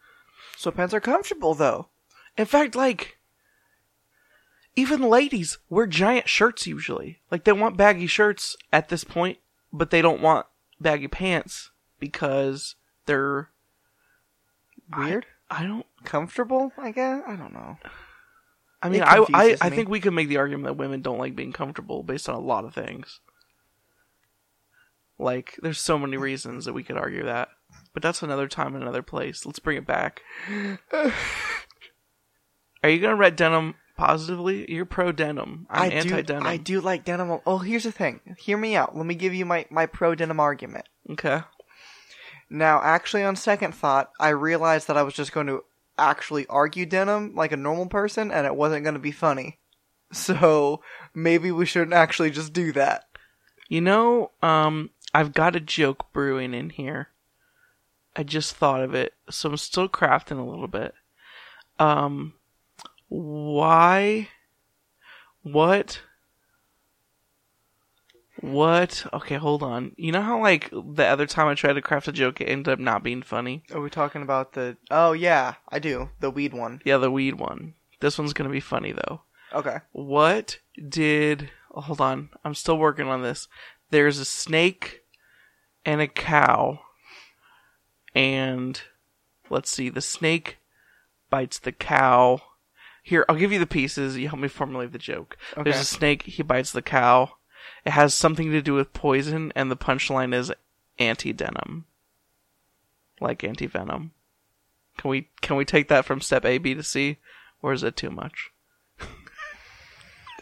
Sweatpants 0.57 0.93
are 0.93 1.01
comfortable 1.01 1.55
though. 1.55 1.89
In 2.37 2.47
fact, 2.47 2.75
like, 2.75 3.19
even 4.77 5.03
ladies 5.03 5.59
wear 5.69 5.87
giant 5.87 6.29
shirts 6.29 6.67
usually. 6.67 7.21
Like, 7.31 7.45
they 7.45 7.53
want 7.53 7.77
baggy 7.77 8.07
shirts 8.07 8.57
at 8.73 8.89
this 8.89 9.05
point, 9.05 9.39
but 9.73 9.91
they 9.91 10.03
don't 10.03 10.23
want 10.23 10.47
baggy 10.81 11.09
pants 11.09 11.71
because 11.99 12.77
they're 13.07 13.51
Weird. 14.97 15.27
I 15.51 15.65
don't. 15.65 15.87
comfortable, 16.05 16.73
I 16.79 16.91
guess. 16.93 17.23
I 17.27 17.37
don't 17.37 17.53
know. 17.53 17.79
I 18.83 18.89
mean, 18.89 19.03
I 19.03 19.25
I, 19.33 19.57
I 19.61 19.71
think 19.71 19.89
we 19.89 20.01
could 20.01 20.15
make 20.15 20.29
the 20.29 20.39
argument 20.39 20.65
that 20.65 20.77
women 20.77 21.03
don't 21.03 21.19
like 21.19 21.37
being 21.37 21.53
comfortable 21.53 22.03
based 22.03 22.29
on 22.29 22.35
a 22.35 22.41
lot 22.41 22.65
of 22.65 22.75
things. 22.75 23.21
Like, 25.19 25.59
there's 25.63 25.79
so 25.79 25.99
many 25.99 26.17
reasons 26.17 26.65
that 26.65 26.73
we 26.73 26.83
could 26.83 26.97
argue 26.97 27.25
that, 27.25 27.51
but 27.93 28.03
that's 28.03 28.23
another 28.23 28.49
time 28.49 28.75
and 28.75 28.83
another 28.83 29.03
place. 29.03 29.45
Let's 29.45 29.59
bring 29.59 29.77
it 29.77 29.87
back. 29.87 30.23
Are 32.83 32.89
you 32.89 33.01
gonna 33.01 33.17
red 33.17 33.37
denim 33.37 33.75
positively? 34.01 34.65
You're 34.73 34.87
pro 34.87 35.13
denim. 35.13 35.67
I'm 35.69 35.83
I 35.83 35.95
anti 35.95 36.23
denim. 36.23 36.47
I 36.47 36.57
do 36.57 36.81
like 36.81 37.05
denim. 37.05 37.39
Oh, 37.45 37.59
here's 37.59 37.85
the 37.85 37.93
thing. 37.93 38.21
Hear 38.39 38.57
me 38.57 38.75
out. 38.75 38.97
Let 38.97 39.05
me 39.05 39.15
give 39.15 39.35
you 39.35 39.45
my 39.45 39.67
my 39.71 39.85
pro 39.85 40.15
denim 40.15 40.41
argument. 40.41 40.89
Okay. 41.11 41.43
Now, 42.49 42.81
actually, 42.83 43.23
on 43.23 43.37
second 43.37 43.75
thought, 43.75 44.11
I 44.19 44.31
realized 44.31 44.89
that 44.89 44.97
I 44.97 45.03
was 45.03 45.15
just 45.15 45.33
going 45.33 45.47
to 45.49 45.65
actually 45.99 46.47
argue 46.47 46.87
denim 46.87 47.35
like 47.35 47.53
a 47.53 47.57
normal 47.57 47.87
person, 47.87 48.33
and 48.33 48.47
it 48.47 48.57
wasn't 48.57 48.85
going 48.85 48.95
to 48.95 49.01
be 49.01 49.13
funny. 49.13 49.59
So 50.13 50.83
maybe 51.15 51.53
we 51.53 51.67
shouldn't 51.67 51.93
actually 51.93 52.33
just 52.33 52.53
do 52.53 52.73
that. 52.73 53.05
You 53.69 53.81
know, 53.81 54.33
um, 54.43 54.91
I've 55.15 55.33
got 55.33 55.55
a 55.55 55.61
joke 55.61 56.13
brewing 56.13 56.53
in 56.53 56.71
here. 56.71 57.11
I 58.17 58.25
just 58.25 58.57
thought 58.57 58.83
of 58.83 58.93
it, 58.93 59.15
so 59.31 59.51
I'm 59.51 59.57
still 59.57 59.89
crafting 59.89 60.41
a 60.41 60.51
little 60.51 60.67
bit. 60.67 60.95
Um, 61.79 62.35
why? 63.11 64.29
What? 65.43 66.01
What? 68.41 69.05
Okay, 69.13 69.35
hold 69.35 69.63
on. 69.63 69.93
You 69.97 70.13
know 70.13 70.23
how 70.23 70.41
like 70.41 70.71
the 70.71 71.05
other 71.05 71.27
time 71.27 71.49
I 71.49 71.55
tried 71.55 71.75
to 71.75 71.83
craft 71.83 72.09
a 72.09 72.13
joke, 72.13 72.41
it 72.41 72.49
ended 72.49 72.73
up 72.73 72.79
not 72.79 73.03
being 73.05 73.21
funny. 73.21 73.65
Are 73.75 73.81
we 73.81 73.91
talking 73.91 74.23
about 74.23 74.55
the? 74.55 74.79
Oh 74.91 75.13
yeah, 75.13 75.57
I 75.69 75.79
do 75.79 76.09
the 76.21 76.31
weed 76.31 76.55
one. 76.55 76.81
Yeah, 76.85 76.97
the 76.97 77.11
weed 77.11 77.39
one. 77.39 77.75
This 78.01 78.19
one's 78.19 78.33
gonna 78.33 78.49
be 78.49 78.61
funny 78.61 78.93
though. 78.93 79.23
Okay. 79.53 79.79
What 79.93 80.59
did? 80.89 81.51
oh, 81.75 81.81
hold 81.81 82.01
on, 82.01 82.31
I'm 82.45 82.55
still 82.55 82.79
working 82.79 83.09
on 83.09 83.23
this. 83.23 83.49
There's 83.91 84.19
a 84.19 84.25
snake 84.25 85.03
and 85.85 86.01
a 86.01 86.07
cow, 86.07 86.81
and 88.15 88.81
let's 89.49 89.71
see. 89.71 89.89
The 89.89 90.01
snake 90.01 90.59
bites 91.29 91.59
the 91.59 91.73
cow. 91.73 92.41
Here, 93.03 93.25
I'll 93.29 93.37
give 93.37 93.53
you 93.53 93.59
the 93.59 93.67
pieces. 93.67 94.17
You 94.17 94.29
help 94.29 94.41
me 94.41 94.49
formulate 94.49 94.93
the 94.93 94.99
joke. 94.99 95.37
There's 95.57 95.81
a 95.81 95.85
snake. 95.85 96.23
He 96.23 96.43
bites 96.43 96.73
the 96.73 96.83
cow. 96.83 97.33
It 97.85 97.91
has 97.91 98.15
something 98.15 98.51
to 98.51 98.63
do 98.63 98.75
with 98.75 98.93
poison, 98.93 99.53
and 99.57 99.71
the 99.71 99.77
punchline 99.77 100.35
is 100.35 100.53
anti 100.99 101.33
denim, 101.33 101.87
like 103.21 103.43
anti 103.43 103.67
venom. 103.67 104.13
Can 104.99 105.11
we 105.11 105.29
can 105.41 105.57
we 105.57 105.65
take 105.65 105.89
that 105.89 106.05
from 106.05 106.21
step 106.21 106.45
A, 106.45 106.59
B 106.59 106.75
to 106.75 106.83
C, 106.83 107.17
or 107.63 107.73
is 107.73 107.83
it 107.83 107.97
too 107.97 108.11
much? 108.11 108.51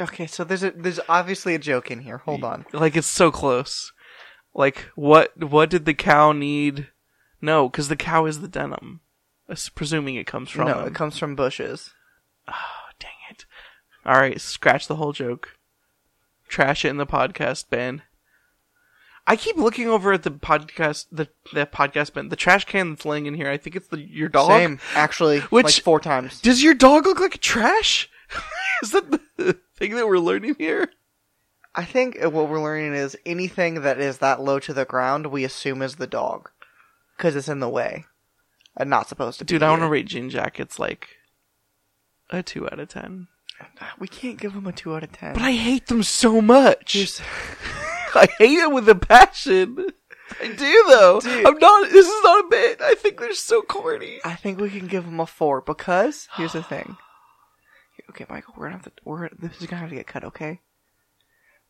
Okay. 0.01 0.27
So 0.27 0.45
there's 0.45 0.63
a 0.63 0.71
there's 0.71 1.01
obviously 1.09 1.55
a 1.55 1.59
joke 1.59 1.91
in 1.91 2.01
here. 2.01 2.19
Hold 2.19 2.45
on. 2.45 2.67
Like 2.73 2.97
it's 2.97 3.09
so 3.09 3.31
close. 3.31 3.93
Like 4.55 4.89
what 4.95 5.37
what 5.43 5.71
did 5.71 5.85
the 5.87 5.95
cow 5.95 6.33
need? 6.33 6.89
No, 7.41 7.69
because 7.69 7.89
the 7.89 7.97
cow 7.97 8.27
is 8.27 8.41
the 8.41 8.49
denim. 8.49 9.01
Presuming 9.75 10.17
it 10.17 10.27
comes 10.27 10.51
from. 10.51 10.67
no, 10.67 10.79
them. 10.79 10.89
it 10.89 10.95
comes 10.95 11.19
from 11.19 11.35
bushes. 11.35 11.95
All 14.09 14.15
right, 14.15 14.41
scratch 14.41 14.89
the 14.89 14.97
whole 14.97 15.13
joke. 15.13 15.59
Trash 16.49 16.87
it 16.87 16.89
in 16.89 16.97
the 16.97 17.07
podcast 17.07 17.69
bin. 17.69 18.01
I 19.27 19.37
keep 19.37 19.59
looking 19.59 19.87
over 19.87 20.15
at 20.15 20.23
the 20.23 20.31
podcast 20.31 21.09
the 21.13 21.29
the 21.53 21.67
podcast 21.67 22.15
bin, 22.15 22.31
the 22.31 22.35
trash 22.37 22.65
can 22.65 22.95
that's 22.95 23.05
laying 23.05 23.27
in 23.27 23.35
here. 23.35 23.51
I 23.51 23.59
think 23.59 23.77
it's 23.77 23.89
the 23.89 24.01
your 24.01 24.31
dog. 24.31 24.49
Same, 24.49 24.81
actually, 24.95 25.41
Which- 25.41 25.65
like 25.65 25.85
four 25.85 26.01
times. 26.01 26.41
Does 26.41 26.63
your 26.63 26.73
dog 26.73 27.05
look 27.05 27.21
like 27.21 27.39
trash? 27.41 28.09
is 28.83 28.93
that 28.93 29.11
the 29.37 29.59
thing 29.77 29.95
that 29.97 30.09
we're 30.09 30.19
learning 30.19 30.57
here? 30.59 30.91
I 31.75 31.85
think 31.85 32.19
what 32.19 32.49
we're 32.49 32.63
learning 32.63 32.95
is 32.95 33.15
anything 33.27 33.83
that 33.83 34.01
is 34.01 34.19
that 34.19 34.41
low 34.41 34.59
to 34.61 34.73
the 34.73 34.87
ground, 34.87 35.27
we 35.27 35.45
assume 35.45 35.83
is 35.83 35.97
the 35.97 36.07
dog, 36.07 36.49
because 37.15 37.37
it's 37.37 37.47
in 37.47 37.61
the 37.61 37.69
way, 37.69 38.07
and 38.75 38.89
not 38.89 39.07
supposed 39.07 39.39
to. 39.41 39.45
Dude, 39.45 39.63
I 39.63 39.69
want 39.69 39.83
to 39.83 39.89
rate 39.89 40.07
jean 40.07 40.31
jackets 40.31 40.79
like 40.79 41.09
a 42.31 42.43
two 42.43 42.65
out 42.65 42.81
of 42.81 42.89
ten. 42.89 43.29
We 43.99 44.09
can't 44.09 44.39
give 44.39 44.55
them 44.55 44.67
a 44.67 44.73
two 44.73 44.95
out 44.95 45.03
of 45.03 45.13
ten. 45.13 45.35
But 45.35 45.43
I 45.43 45.53
hate 45.53 45.87
them 45.87 46.03
so 46.03 46.41
much. 46.41 46.97
I 48.15 48.29
hate 48.39 48.59
it 48.59 48.73
with 48.73 48.89
a 48.89 48.95
passion. 48.95 49.87
I 50.41 50.49
do 50.49 50.85
though. 50.89 51.21
Dude. 51.21 51.47
I'm 51.47 51.59
not. 51.59 51.91
This 51.91 52.07
is 52.07 52.23
not 52.23 52.45
a 52.45 52.49
bit. 52.49 52.81
I 52.81 52.95
think 52.95 53.19
they're 53.19 53.35
so 53.35 53.63
corny. 53.63 54.21
I 54.25 54.35
think 54.35 54.61
we 54.61 54.71
can 54.71 54.87
give 54.87 55.05
them 55.05 55.21
a 55.21 55.27
four 55.27 55.61
because 55.61 56.29
here's 56.37 56.53
the 56.53 56.63
thing. 56.63 56.97
Okay, 58.11 58.25
Michael, 58.31 58.55
we're 58.57 58.67
gonna 58.67 58.77
have 58.77 58.85
to. 58.85 58.93
We're 59.05 59.29
this 59.39 59.61
is 59.61 59.67
gonna 59.67 59.81
have 59.81 59.91
to 59.91 59.97
get 59.97 60.07
cut. 60.07 60.25
Okay. 60.25 60.61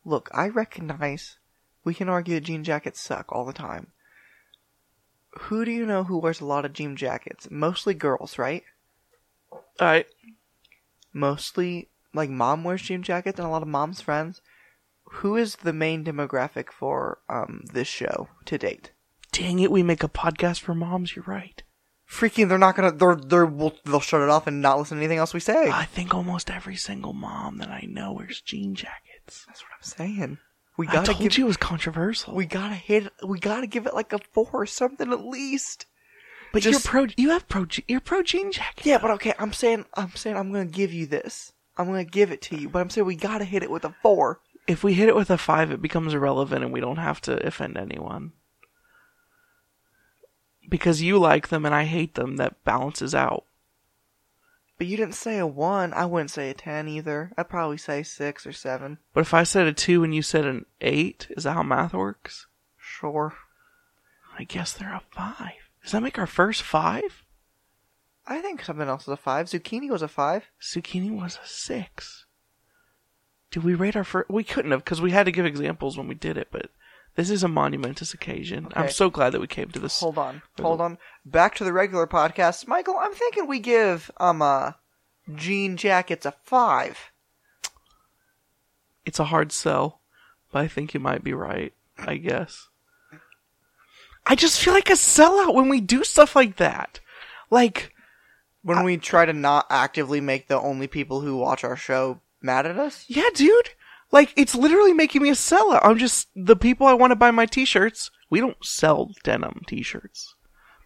Look, 0.05 0.31
I 0.33 0.49
recognize 0.49 1.37
we 1.85 1.95
can 1.95 2.09
argue 2.09 2.35
that 2.35 2.45
jean 2.45 2.63
jackets 2.63 3.01
suck 3.01 3.33
all 3.33 3.45
the 3.45 3.53
time. 3.53 3.89
Who 5.41 5.65
do 5.65 5.73
you 5.73 5.85
know 5.85 6.05
who 6.05 6.19
wears 6.19 6.41
a 6.41 6.45
lot 6.45 6.65
of 6.65 6.75
jean 6.75 6.95
jackets? 6.97 7.49
Mostly 7.51 7.93
girls, 7.95 8.39
right? 8.39 8.63
All 9.51 9.63
right. 9.81 10.07
Mostly, 11.13 11.91
like 12.15 12.31
mom 12.31 12.65
wears 12.65 12.83
jean 12.83 13.03
jackets, 13.03 13.39
and 13.39 13.47
a 13.47 13.51
lot 13.51 13.63
of 13.63 13.69
mom's 13.69 14.01
friends. 14.01 14.41
Who 15.13 15.37
is 15.37 15.57
the 15.57 15.73
main 15.73 16.05
demographic 16.05 16.71
for 16.71 17.19
um 17.29 17.65
this 17.73 17.89
show 17.89 18.29
to 18.47 18.59
date? 18.59 18.93
Dang 19.33 19.59
it, 19.59 19.71
we 19.71 19.83
make 19.83 20.03
a 20.03 20.09
podcast 20.09 20.61
for 20.61 20.75
moms. 20.75 21.15
You're 21.17 21.25
right. 21.27 21.63
Freaking, 22.11 22.49
they're 22.49 22.57
not 22.59 22.75
gonna. 22.77 22.93
They're 22.93 23.17
they're 23.17 23.47
will 23.47 23.75
they'll 23.85 24.01
shut 24.01 24.23
it 24.23 24.31
off 24.31 24.47
and 24.47 24.63
not 24.63 24.79
listen 24.79 24.97
to 24.97 25.03
anything 25.05 25.19
else 25.19 25.35
we 25.35 25.41
say. 25.41 25.71
I 25.71 25.85
think 25.85 26.15
almost 26.15 26.51
every 26.51 26.77
single 26.77 27.13
mom 27.13 27.59
that 27.59 27.69
I 27.69 27.85
know 27.87 28.13
wears 28.15 28.41
jean 28.41 28.75
jackets. 28.75 29.45
That's 29.47 29.61
what 29.63 29.71
I'm 29.77 29.83
saying. 29.83 30.39
We 30.79 30.87
gotta 30.87 31.01
I 31.01 31.05
told 31.13 31.19
give 31.21 31.37
you 31.37 31.45
it 31.45 31.49
was 31.49 31.57
controversial. 31.59 32.35
we 32.35 32.47
gotta 32.47 32.75
hit 32.77 33.07
it- 33.07 33.13
we 33.27 33.39
gotta 33.39 33.67
give 33.67 33.87
it 33.87 33.95
like 33.95 34.13
a 34.15 34.21
four 34.33 34.49
or 34.53 34.65
something 34.67 35.13
at 35.13 35.25
least. 35.27 35.85
But 36.59 36.71
just- 36.71 36.85
you're 36.85 36.91
pro. 36.91 37.07
You 37.17 37.31
have 37.31 37.49
pro. 37.49 37.67
You're 37.87 38.01
pro 38.01 38.23
jean 38.23 38.53
jacket. 38.53 38.87
Yeah, 38.87 38.99
but 38.99 39.11
okay, 39.13 39.35
I'm 39.39 39.53
saying 39.53 39.85
I'm 39.95 40.13
saying 40.15 40.37
I'm 40.37 40.53
gonna 40.53 40.67
give 40.67 40.93
you 40.93 41.07
this. 41.07 41.53
I'm 41.77 41.87
gonna 41.87 42.05
give 42.05 42.31
it 42.33 42.43
to 42.43 42.57
you, 42.57 42.69
but 42.69 42.81
I'm 42.81 42.91
saying 42.91 43.07
we 43.07 43.17
gotta 43.17 43.45
hit 43.45 43.63
it 43.63 43.71
with 43.71 43.85
a 43.85 43.95
four. 44.03 44.41
if 44.67 44.85
we 44.85 44.93
hit 44.95 45.09
it 45.09 45.17
with 45.17 45.31
a 45.31 45.39
five, 45.39 45.71
it 45.71 45.81
becomes 45.81 46.13
irrelevant, 46.13 46.63
and 46.63 46.73
we 46.73 46.81
don't 46.81 46.99
have 46.99 47.21
to 47.23 47.47
offend 47.47 47.79
anyone. 47.79 48.33
Because 50.69 51.01
you 51.01 51.19
like 51.19 51.49
them 51.49 51.65
and 51.65 51.75
I 51.75 51.85
hate 51.85 52.15
them, 52.15 52.37
that 52.37 52.63
balances 52.65 53.15
out. 53.15 53.45
But 54.77 54.87
you 54.87 54.97
didn't 54.99 55.15
say 55.15 55.39
a 55.39 55.47
one. 55.47 55.93
I 55.95 56.05
wouldn't 56.05 56.31
say 56.31 56.51
a 56.51 56.55
ten 56.55 56.87
either. 56.87 57.33
I'd 57.39 57.49
probably 57.49 57.79
say 57.79 58.03
six 58.03 58.47
or 58.47 58.53
seven. 58.53 58.99
But 59.15 59.23
if 59.23 59.33
I 59.33 59.43
said 59.43 59.67
a 59.67 59.73
two 59.73 60.05
and 60.05 60.15
you 60.15 60.21
said 60.23 60.45
an 60.45 60.67
eight, 60.81 61.27
is 61.31 61.45
that 61.45 61.55
how 61.55 61.63
math 61.63 61.95
works? 61.95 62.47
Sure. 62.77 63.35
I 64.39 64.45
guess 64.45 64.73
they're 64.75 64.93
a 64.95 65.03
five. 65.11 65.68
Does 65.89 65.93
that 65.93 66.03
make 66.03 66.19
our 66.19 66.27
first 66.27 66.61
five? 66.61 67.25
I 68.27 68.43
think 68.43 68.63
something 68.63 68.87
else 68.87 69.05
is 69.05 69.09
a 69.09 69.17
five. 69.17 69.47
Zucchini 69.47 69.89
was 69.89 70.03
a 70.03 70.09
five. 70.09 70.45
Zucchini 70.61 71.11
was 71.11 71.39
a 71.43 71.47
six. 71.49 72.27
Did 73.51 73.65
we 73.65 73.73
rate 73.73 73.97
our 73.97 74.05
first? 74.05 74.29
We 74.29 74.45
couldn't 74.45 74.73
have 74.73 74.85
because 74.85 75.01
we 75.01 75.13
had 75.13 75.25
to 75.25 75.33
give 75.33 75.47
examples 75.47 75.97
when 75.97 76.07
we 76.07 76.15
did 76.15 76.37
it. 76.37 76.49
But 76.51 76.73
this 77.15 77.31
is 77.31 77.43
a 77.43 77.49
momentous 77.49 78.13
occasion. 78.13 78.69
I'm 78.77 78.91
so 78.91 79.09
glad 79.09 79.31
that 79.31 79.41
we 79.41 79.47
came 79.47 79.71
to 79.71 79.79
this. 79.79 79.99
Hold 80.01 80.19
on. 80.19 80.43
Hold 80.61 80.83
on. 80.83 80.99
Back 81.25 81.55
to 81.55 81.65
the 81.65 81.73
regular 81.73 82.07
podcast. 82.07 82.67
Michael, 82.67 82.99
I'm 83.01 83.15
thinking 83.15 83.47
we 83.47 83.59
give 83.59 84.11
um 84.19 84.43
uh 84.43 84.73
jean 85.35 85.79
jackets 85.79 86.27
a 86.27 86.35
five. 86.45 86.99
It's 89.07 89.19
a 89.19 89.25
hard 89.25 89.53
sell, 89.53 90.03
but 90.53 90.59
I 90.59 90.69
think 90.69 90.93
you 90.93 91.01
might 91.01 91.25
be 91.25 91.33
right. 91.33 91.73
I 91.97 92.19
guess. 92.19 92.68
I 94.29 94.35
just 94.35 94.61
feel 94.61 94.75
like 94.75 94.91
a 94.91 94.95
sellout 94.95 95.55
when 95.55 95.69
we 95.69 95.81
do 95.81 96.05
stuff 96.05 96.37
like 96.37 96.57
that. 96.57 97.01
Like, 97.51 97.93
When 98.63 98.85
we 98.85 98.97
try 98.99 99.25
to 99.25 99.33
not 99.33 99.67
actively 99.71 100.21
make 100.21 100.49
the 100.49 100.61
only 100.61 100.87
people 100.87 101.21
who 101.23 101.37
watch 101.37 101.65
our 101.65 101.77
show 101.77 102.21
mad 102.43 102.67
at 102.67 102.79
us? 102.79 103.05
yeah, 103.09 103.29
dude. 103.35 103.71
Like, 104.11 104.33
it's 104.37 104.55
literally 104.55 104.93
making 104.95 105.23
me 105.23 105.29
a 105.31 105.33
sellout. 105.35 105.81
I'm 105.83 105.99
just 105.99 106.29
the 106.35 106.57
people 106.57 106.87
I 106.87 106.95
want 106.95 107.11
to 107.11 107.17
buy 107.17 107.31
my 107.31 107.47
T-shirts 107.47 108.11
We 108.31 108.41
don't 108.41 108.63
sell 108.65 109.11
denim 109.23 109.63
t-shirts. 109.67 110.35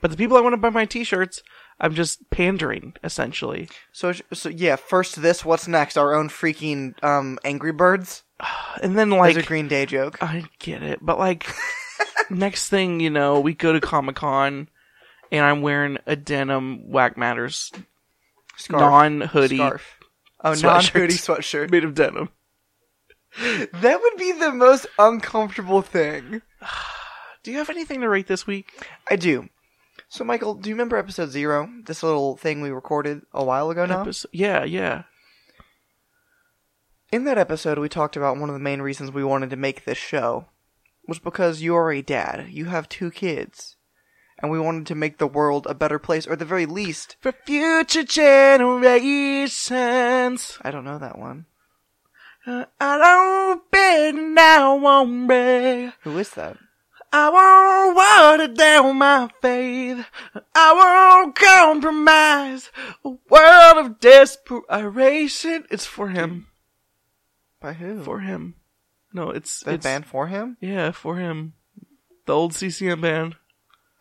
But 0.00 0.10
the 0.10 0.16
people 0.16 0.36
I 0.36 0.40
want 0.40 0.52
to 0.54 0.56
buy 0.58 0.70
my 0.70 0.84
t-shirts, 0.84 1.42
I'm 1.80 1.94
just 1.94 2.28
pandering 2.30 2.94
essentially. 3.04 3.68
So, 3.92 4.12
so 4.32 4.48
yeah. 4.48 4.74
First, 4.76 5.22
this. 5.22 5.44
What's 5.44 5.68
next? 5.68 5.96
Our 5.96 6.14
own 6.14 6.28
freaking 6.28 7.02
um, 7.04 7.38
Angry 7.44 7.72
Birds. 7.72 8.22
And 8.82 8.98
then 8.98 9.10
Like 9.10 9.36
like 9.36 9.44
a 9.44 9.46
Green 9.46 9.68
Day 9.68 9.86
joke. 9.86 10.20
I 10.22 10.44
get 10.58 10.82
it, 10.82 10.98
but 11.02 11.18
like 11.18 11.46
next 12.30 12.68
thing 12.68 13.00
you 13.00 13.10
know, 13.10 13.40
we 13.40 13.54
go 13.54 13.72
to 13.72 13.80
Comic 13.80 14.16
Con, 14.16 14.68
and 15.30 15.44
I'm 15.44 15.62
wearing 15.62 15.98
a 16.06 16.16
denim 16.16 16.90
Whack 16.90 17.16
Matters 17.16 17.72
non 18.70 19.20
hoodie 19.20 19.56
Scarf. 19.56 19.98
Oh, 20.44 20.54
non 20.54 20.84
hoodie 20.84 21.14
sweatshirt. 21.14 21.70
made 21.70 21.84
of 21.84 21.94
denim. 21.94 22.28
That 23.38 24.00
would 24.00 24.16
be 24.18 24.32
the 24.32 24.52
most 24.52 24.86
uncomfortable 24.98 25.82
thing. 25.82 26.42
Do 27.42 27.50
you 27.50 27.58
have 27.58 27.70
anything 27.70 28.00
to 28.02 28.08
rate 28.08 28.28
this 28.28 28.46
week? 28.46 28.70
I 29.10 29.16
do. 29.16 29.48
So, 30.08 30.22
Michael, 30.22 30.54
do 30.54 30.68
you 30.68 30.76
remember 30.76 30.96
episode 30.96 31.30
zero? 31.30 31.68
This 31.86 32.04
little 32.04 32.36
thing 32.36 32.60
we 32.60 32.70
recorded 32.70 33.22
a 33.32 33.42
while 33.42 33.68
ago 33.70 33.84
now? 33.84 34.06
Yeah, 34.30 34.62
yeah. 34.62 35.04
In 37.10 37.24
that 37.24 37.38
episode, 37.38 37.78
we 37.78 37.88
talked 37.88 38.16
about 38.16 38.36
one 38.36 38.48
of 38.48 38.54
the 38.54 38.60
main 38.60 38.80
reasons 38.80 39.10
we 39.10 39.24
wanted 39.24 39.50
to 39.50 39.56
make 39.56 39.84
this 39.84 39.98
show 39.98 40.46
was 41.06 41.18
because 41.18 41.62
you 41.62 41.74
are 41.76 41.92
a 41.92 42.02
dad. 42.02 42.48
You 42.50 42.66
have 42.66 42.88
two 42.88 43.10
kids. 43.10 43.76
And 44.38 44.50
we 44.50 44.58
wanted 44.58 44.86
to 44.86 44.94
make 44.94 45.18
the 45.18 45.26
world 45.26 45.66
a 45.68 45.74
better 45.74 45.98
place, 45.98 46.26
or 46.26 46.32
at 46.32 46.38
the 46.38 46.44
very 46.44 46.66
least, 46.66 47.16
For 47.20 47.32
future 47.32 48.02
generations, 48.02 50.58
I 50.62 50.70
don't 50.70 50.84
know 50.84 50.98
that 50.98 51.18
one. 51.18 51.46
uh, 52.46 52.64
I 52.80 52.98
don't 52.98 53.70
bend 53.70 54.34
now, 54.34 54.76
won't. 54.76 55.92
Who 56.02 56.18
is 56.18 56.30
that? 56.30 56.56
I 57.12 57.28
won't 57.28 57.94
water 57.94 58.48
down 58.52 58.96
my 58.96 59.28
faith. 59.42 60.06
I 60.54 61.20
won't 61.22 61.36
compromise. 61.36 62.70
A 63.04 63.10
world 63.10 63.76
of 63.76 64.00
desperation. 64.00 65.66
It's 65.70 65.84
for 65.84 66.08
him. 66.08 66.46
By 67.60 67.74
who? 67.74 68.02
For 68.02 68.20
him. 68.20 68.54
No, 69.12 69.30
it's 69.30 69.60
the 69.60 69.72
it's 69.74 69.84
band 69.84 70.06
for 70.06 70.26
him? 70.28 70.56
Yeah, 70.60 70.90
for 70.92 71.16
him. 71.16 71.54
The 72.26 72.32
old 72.34 72.54
CCM 72.54 73.00
band. 73.00 73.36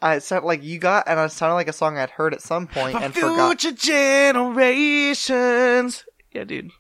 I 0.02 0.16
it 0.16 0.24
sounded 0.24 0.48
like 0.48 0.64
you 0.64 0.80
got, 0.80 1.08
and 1.08 1.20
it 1.20 1.32
sounded 1.32 1.56
like 1.56 1.68
a 1.68 1.74
song 1.74 1.98
I'd 1.98 2.10
heard 2.12 2.34
at 2.34 2.42
some 2.42 2.68
point 2.68 2.96
and 2.96 3.14
forgot. 3.14 3.60
future 3.60 3.76
generations. 4.72 6.06
Yeah, 6.32 6.46
dude. 6.46 6.72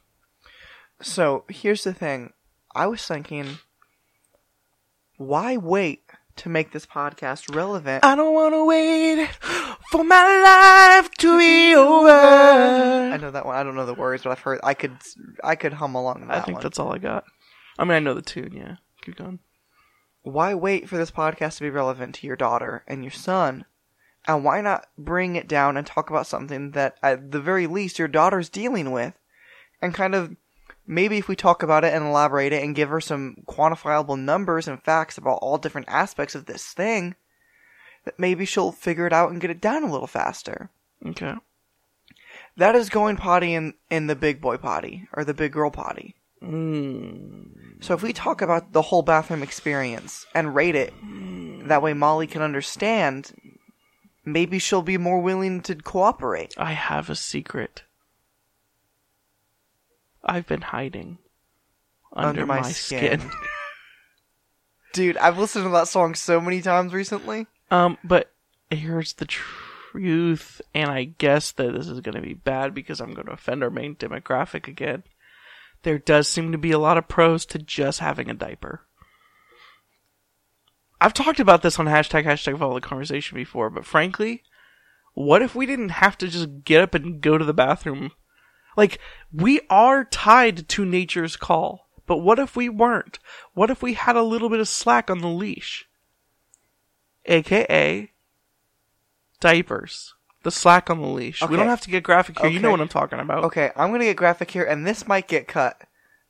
So 1.01 1.45
here's 1.49 1.83
the 1.83 1.93
thing. 1.93 2.33
I 2.73 2.87
was 2.87 3.05
thinking, 3.05 3.59
why 5.17 5.57
wait 5.57 6.03
to 6.37 6.49
make 6.49 6.71
this 6.71 6.85
podcast 6.85 7.53
relevant? 7.55 8.03
I 8.05 8.15
don't 8.15 8.33
wanna 8.33 8.65
wait 8.65 9.27
for 9.91 10.03
my 10.03 10.97
life 10.97 11.11
to 11.19 11.37
be 11.37 11.75
over. 11.75 12.09
I 12.09 13.17
know 13.17 13.29
that 13.31 13.45
one. 13.45 13.55
I 13.55 13.63
don't 13.63 13.75
know 13.75 13.85
the 13.85 13.93
words, 13.93 14.23
but 14.23 14.31
I've 14.31 14.39
heard. 14.39 14.59
I 14.63 14.73
could. 14.73 14.97
I 15.43 15.55
could 15.55 15.73
hum 15.73 15.93
along 15.95 16.27
that 16.27 16.37
I 16.37 16.41
think 16.41 16.55
one. 16.57 16.63
that's 16.63 16.79
all 16.79 16.93
I 16.93 16.97
got. 16.97 17.25
I 17.77 17.83
mean, 17.83 17.93
I 17.93 17.99
know 17.99 18.13
the 18.13 18.21
tune, 18.21 18.53
yeah. 18.53 18.75
Keep 19.01 19.17
going. 19.17 19.39
Why 20.23 20.53
wait 20.53 20.87
for 20.87 20.97
this 20.97 21.11
podcast 21.11 21.57
to 21.57 21.63
be 21.63 21.69
relevant 21.69 22.15
to 22.15 22.27
your 22.27 22.35
daughter 22.35 22.83
and 22.87 23.03
your 23.03 23.11
son? 23.11 23.65
And 24.27 24.43
why 24.43 24.61
not 24.61 24.85
bring 24.97 25.35
it 25.35 25.47
down 25.47 25.77
and 25.77 25.87
talk 25.87 26.11
about 26.11 26.27
something 26.27 26.71
that, 26.71 26.97
at 27.01 27.31
the 27.31 27.41
very 27.41 27.65
least, 27.65 27.97
your 27.97 28.07
daughter's 28.07 28.49
dealing 28.49 28.91
with, 28.91 29.15
and 29.81 29.95
kind 29.95 30.13
of 30.13 30.35
maybe 30.85 31.17
if 31.17 31.27
we 31.27 31.35
talk 31.35 31.63
about 31.63 31.83
it 31.83 31.93
and 31.93 32.05
elaborate 32.05 32.53
it 32.53 32.63
and 32.63 32.75
give 32.75 32.89
her 32.89 33.01
some 33.01 33.37
quantifiable 33.47 34.19
numbers 34.19 34.67
and 34.67 34.83
facts 34.83 35.17
about 35.17 35.39
all 35.41 35.57
different 35.57 35.87
aspects 35.89 36.35
of 36.35 36.45
this 36.45 36.65
thing, 36.67 37.15
that 38.05 38.19
maybe 38.19 38.45
she'll 38.45 38.71
figure 38.71 39.07
it 39.07 39.13
out 39.13 39.31
and 39.31 39.41
get 39.41 39.49
it 39.49 39.61
down 39.61 39.83
a 39.83 39.91
little 39.91 40.07
faster. 40.07 40.69
Okay. 41.05 41.33
That 42.57 42.75
is 42.75 42.89
going 42.89 43.17
potty 43.17 43.53
in, 43.53 43.73
in 43.89 44.07
the 44.07 44.15
big 44.15 44.39
boy 44.39 44.57
potty 44.57 45.07
or 45.13 45.23
the 45.23 45.33
big 45.33 45.53
girl 45.53 45.71
potty. 45.71 46.15
Mm. 46.43 47.83
So 47.83 47.93
if 47.93 48.03
we 48.03 48.13
talk 48.13 48.41
about 48.41 48.73
the 48.73 48.81
whole 48.81 49.01
bathroom 49.01 49.43
experience 49.43 50.25
and 50.33 50.55
rate 50.55 50.75
it, 50.75 50.93
that 51.67 51.81
way 51.81 51.93
Molly 51.93 52.27
can 52.27 52.41
understand, 52.41 53.33
maybe 54.25 54.59
she'll 54.59 54.81
be 54.81 54.97
more 54.97 55.19
willing 55.19 55.61
to 55.61 55.75
cooperate. 55.75 56.53
I 56.57 56.73
have 56.73 57.09
a 57.09 57.15
secret. 57.15 57.83
I've 60.23 60.47
been 60.47 60.61
hiding 60.61 61.17
under, 62.13 62.45
my, 62.45 62.61
skin. 62.61 63.21
Dude, 64.93 65.17
I've 65.17 65.37
listened 65.37 65.65
to 65.65 65.71
that 65.71 65.87
song 65.87 66.15
so 66.15 66.39
many 66.39 66.61
times 66.61 66.93
recently. 66.93 67.47
um, 67.71 67.97
but 68.03 68.31
here's 68.69 69.13
the 69.13 69.25
truth, 69.25 70.61
and 70.73 70.91
I 70.91 71.05
guess 71.05 71.51
that 71.53 71.73
this 71.73 71.87
is 71.87 72.01
going 72.01 72.15
to 72.15 72.21
be 72.21 72.33
bad 72.33 72.73
because 72.73 72.99
I'm 72.99 73.13
going 73.13 73.27
to 73.27 73.33
offend 73.33 73.63
our 73.63 73.69
main 73.69 73.95
demographic 73.95 74.67
again. 74.67 75.03
There 75.83 75.97
does 75.97 76.27
seem 76.27 76.51
to 76.51 76.57
be 76.57 76.71
a 76.71 76.79
lot 76.79 76.97
of 76.97 77.07
pros 77.07 77.45
to 77.47 77.59
just 77.59 77.99
having 77.99 78.29
a 78.29 78.33
diaper. 78.33 78.85
I've 80.99 81.13
talked 81.13 81.39
about 81.39 81.63
this 81.63 81.79
on 81.79 81.87
hashtag 81.87 82.25
hashtag 82.25 82.59
follow 82.59 82.75
the 82.75 82.81
conversation 82.81 83.35
before, 83.35 83.71
but 83.71 83.85
frankly, 83.85 84.43
what 85.13 85.41
if 85.41 85.55
we 85.55 85.65
didn't 85.65 85.89
have 85.89 86.17
to 86.19 86.27
just 86.27 86.63
get 86.63 86.81
up 86.81 86.93
and 86.93 87.21
go 87.21 87.37
to 87.37 87.45
the 87.45 87.53
bathroom? 87.53 88.11
Like, 88.77 88.99
we 89.33 89.61
are 89.69 90.05
tied 90.05 90.69
to 90.69 90.85
nature's 90.85 91.35
call, 91.35 91.89
but 92.05 92.17
what 92.17 92.39
if 92.39 92.55
we 92.55 92.69
weren't? 92.69 93.17
What 93.53 93.71
if 93.71 93.81
we 93.81 93.95
had 93.95 94.15
a 94.15 94.23
little 94.23 94.49
bit 94.49 94.59
of 94.59 94.67
slack 94.67 95.09
on 95.09 95.19
the 95.19 95.27
leash? 95.27 95.87
AKA 97.25 98.11
diapers. 99.39 100.13
The 100.43 100.51
slack 100.51 100.89
on 100.89 100.99
the 100.99 101.07
leash. 101.07 101.41
We 101.47 101.55
don't 101.55 101.67
have 101.67 101.81
to 101.81 101.89
get 101.91 102.03
graphic 102.03 102.39
here. 102.39 102.49
You 102.49 102.59
know 102.59 102.71
what 102.71 102.81
I'm 102.81 102.87
talking 102.87 103.19
about. 103.19 103.43
Okay, 103.45 103.71
I'm 103.75 103.91
gonna 103.91 104.05
get 104.05 104.17
graphic 104.17 104.51
here, 104.51 104.63
and 104.63 104.87
this 104.87 105.07
might 105.07 105.27
get 105.27 105.47
cut, 105.47 105.81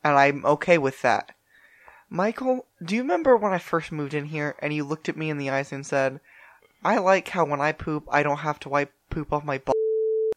and 0.04 0.16
I'm 0.16 0.46
okay 0.46 0.78
with 0.78 1.02
that. 1.02 1.32
Michael, 2.10 2.66
do 2.84 2.96
you 2.96 3.02
remember 3.04 3.38
when 3.38 3.54
I 3.54 3.58
first 3.58 3.90
moved 3.92 4.14
in 4.14 4.26
here 4.26 4.56
and 4.60 4.74
you 4.74 4.84
looked 4.84 5.08
at 5.08 5.16
me 5.16 5.30
in 5.30 5.38
the 5.38 5.50
eyes 5.50 5.72
and 5.72 5.86
said, 5.86 6.20
I 6.84 6.98
like 6.98 7.30
how 7.30 7.46
when 7.46 7.62
I 7.62 7.72
poop, 7.72 8.04
I 8.12 8.22
don't 8.22 8.40
have 8.40 8.60
to 8.62 8.70
wipe 8.70 8.92
poop 9.10 9.32
off 9.32 9.46
my 9.46 9.60
butt 9.60 9.76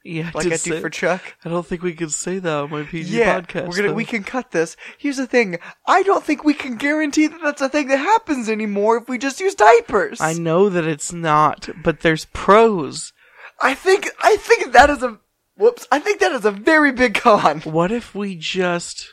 Yeah, 0.04 0.30
I 0.32 0.38
like 0.38 0.46
I 0.46 0.50
do 0.50 0.56
say- 0.56 0.80
for 0.80 0.88
Chuck? 0.88 1.34
I 1.44 1.48
don't 1.48 1.66
think 1.66 1.82
we 1.82 1.94
can 1.94 2.10
say 2.10 2.38
that 2.38 2.56
on 2.56 2.70
my 2.70 2.84
PG 2.84 3.16
yeah, 3.18 3.40
podcast. 3.40 3.66
we're 3.66 3.76
gonna 3.76 3.88
though. 3.88 3.94
we 3.94 4.04
can 4.04 4.22
cut 4.22 4.52
this. 4.52 4.76
Here's 4.98 5.16
the 5.16 5.26
thing: 5.26 5.58
I 5.84 6.04
don't 6.04 6.22
think 6.22 6.44
we 6.44 6.54
can 6.54 6.76
guarantee 6.76 7.26
that 7.26 7.40
that's 7.42 7.60
a 7.60 7.68
thing 7.68 7.88
that 7.88 7.96
happens 7.96 8.48
anymore 8.48 8.98
if 8.98 9.08
we 9.08 9.18
just 9.18 9.40
use 9.40 9.56
diapers. 9.56 10.20
I 10.20 10.34
know 10.34 10.68
that 10.68 10.84
it's 10.86 11.12
not, 11.12 11.68
but 11.82 12.00
there's 12.00 12.26
pros. 12.26 13.12
I 13.60 13.74
think 13.74 14.08
I 14.20 14.36
think 14.36 14.72
that 14.72 14.90
is 14.90 15.02
a 15.02 15.18
whoops. 15.56 15.86
I 15.90 15.98
think 15.98 16.20
that 16.20 16.32
is 16.32 16.44
a 16.44 16.50
very 16.50 16.92
big 16.92 17.14
con. 17.14 17.60
What 17.64 17.92
if 17.92 18.14
we 18.14 18.36
just? 18.36 19.08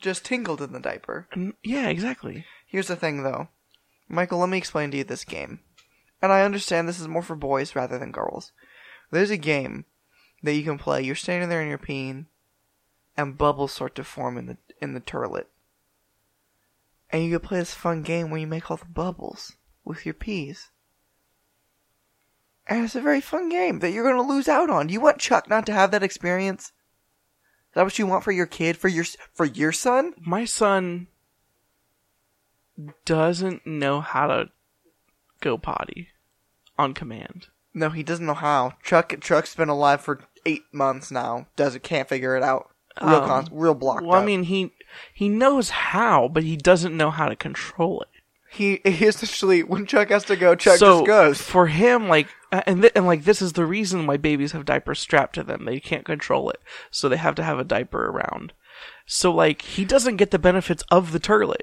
Just 0.00 0.24
tingled 0.24 0.60
in 0.60 0.72
the 0.72 0.80
diaper. 0.80 1.26
Mm, 1.34 1.54
Yeah, 1.64 1.88
exactly. 1.88 2.44
Here's 2.66 2.88
the 2.88 2.96
thing, 2.96 3.22
though, 3.22 3.48
Michael. 4.08 4.38
Let 4.38 4.50
me 4.50 4.58
explain 4.58 4.90
to 4.90 4.96
you 4.98 5.04
this 5.04 5.24
game, 5.24 5.60
and 6.20 6.30
I 6.32 6.42
understand 6.42 6.86
this 6.88 7.00
is 7.00 7.08
more 7.08 7.22
for 7.22 7.34
boys 7.36 7.74
rather 7.74 7.98
than 7.98 8.12
girls. 8.12 8.52
There's 9.10 9.30
a 9.30 9.36
game 9.38 9.84
that 10.42 10.54
you 10.54 10.64
can 10.64 10.78
play. 10.78 11.02
You're 11.02 11.14
standing 11.14 11.48
there 11.48 11.60
and 11.60 11.68
you're 11.70 11.78
peeing, 11.78 12.26
and 13.16 13.38
bubbles 13.38 13.72
start 13.72 13.94
to 13.96 14.04
form 14.04 14.36
in 14.36 14.46
the 14.46 14.58
in 14.82 14.92
the 14.94 15.00
turlet. 15.00 15.46
And 17.10 17.24
you 17.24 17.30
can 17.38 17.48
play 17.48 17.58
this 17.60 17.72
fun 17.74 18.02
game 18.02 18.30
where 18.30 18.40
you 18.40 18.46
make 18.46 18.70
all 18.70 18.76
the 18.76 18.84
bubbles 18.84 19.52
with 19.84 20.04
your 20.04 20.14
peas. 20.14 20.70
And 22.68 22.84
it's 22.84 22.96
a 22.96 23.00
very 23.00 23.20
fun 23.20 23.48
game 23.48 23.78
that 23.78 23.92
you're 23.92 24.04
going 24.04 24.16
to 24.16 24.32
lose 24.32 24.48
out 24.48 24.70
on. 24.70 24.88
Do 24.88 24.92
you 24.92 25.00
want 25.00 25.18
Chuck 25.18 25.48
not 25.48 25.66
to 25.66 25.72
have 25.72 25.90
that 25.92 26.02
experience? 26.02 26.64
Is 26.64 27.74
that 27.74 27.84
what 27.84 27.98
you 27.98 28.06
want 28.06 28.24
for 28.24 28.32
your 28.32 28.46
kid, 28.46 28.76
for 28.76 28.88
your 28.88 29.04
for 29.34 29.44
your 29.44 29.70
son? 29.72 30.14
My 30.20 30.44
son 30.44 31.06
doesn't 33.04 33.66
know 33.66 34.00
how 34.00 34.26
to 34.26 34.48
go 35.40 35.56
potty 35.56 36.08
on 36.78 36.94
command. 36.94 37.46
No, 37.72 37.90
he 37.90 38.02
doesn't 38.02 38.26
know 38.26 38.34
how. 38.34 38.74
Chuck 38.82 39.14
Chuck's 39.20 39.54
been 39.54 39.68
alive 39.68 40.00
for 40.00 40.20
eight 40.44 40.64
months 40.72 41.10
now. 41.10 41.46
Doesn't 41.56 41.82
can't 41.82 42.08
figure 42.08 42.36
it 42.36 42.42
out. 42.42 42.70
Real 43.02 43.16
Um, 43.16 43.28
con- 43.28 43.48
real 43.52 43.74
blocked. 43.74 44.04
Well, 44.06 44.20
I 44.20 44.24
mean, 44.24 44.44
he 44.44 44.72
he 45.12 45.28
knows 45.28 45.70
how, 45.70 46.28
but 46.28 46.42
he 46.42 46.56
doesn't 46.56 46.96
know 46.96 47.10
how 47.10 47.28
to 47.28 47.36
control 47.36 48.02
it. 48.02 48.08
he 48.50 48.80
he 48.84 49.04
essentially 49.04 49.62
when 49.62 49.84
Chuck 49.86 50.08
has 50.08 50.24
to 50.24 50.36
go, 50.36 50.54
Chuck 50.54 50.78
so 50.78 50.98
just 51.00 51.06
goes. 51.06 51.40
for 51.42 51.66
him, 51.66 52.08
like, 52.08 52.28
Uh, 52.52 52.62
and 52.66 52.82
th- 52.82 52.92
and 52.94 53.06
like 53.06 53.24
this 53.24 53.42
is 53.42 53.54
the 53.54 53.66
reason 53.66 54.06
why 54.06 54.16
babies 54.16 54.52
have 54.52 54.64
diapers 54.64 55.00
strapped 55.00 55.34
to 55.34 55.42
them. 55.42 55.64
They 55.64 55.80
can't 55.80 56.04
control 56.04 56.48
it, 56.50 56.60
so 56.90 57.08
they 57.08 57.16
have 57.16 57.34
to 57.36 57.42
have 57.42 57.58
a 57.58 57.64
diaper 57.64 58.06
around. 58.08 58.52
So 59.06 59.32
like 59.32 59.62
he 59.62 59.84
doesn't 59.84 60.16
get 60.16 60.30
the 60.30 60.38
benefits 60.38 60.84
of 60.90 61.12
the 61.12 61.20
turlet. 61.20 61.62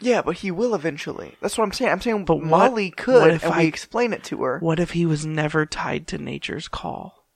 Yeah, 0.00 0.22
but 0.22 0.36
he 0.36 0.50
will 0.50 0.74
eventually. 0.74 1.34
That's 1.42 1.58
what 1.58 1.64
I'm 1.64 1.72
saying. 1.72 1.90
I'm 1.90 2.00
saying, 2.00 2.24
But 2.24 2.36
what- 2.36 2.46
Molly 2.46 2.88
what 2.88 2.96
could, 2.96 3.34
if 3.34 3.44
and 3.44 3.52
I- 3.52 3.58
we 3.58 3.66
explain 3.66 4.12
it 4.12 4.24
to 4.24 4.42
her. 4.44 4.58
What 4.60 4.80
if 4.80 4.92
he 4.92 5.04
was 5.04 5.26
never 5.26 5.66
tied 5.66 6.06
to 6.08 6.18
nature's 6.18 6.68
call? 6.68 7.26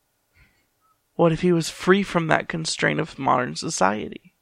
What 1.17 1.31
if 1.33 1.43
he 1.43 1.53
was 1.53 1.69
free 1.71 2.03
from 2.03 2.27
that 2.29 2.49
constraint 2.49 3.01
of 3.01 3.19
modern 3.19 3.55
society? 3.57 4.35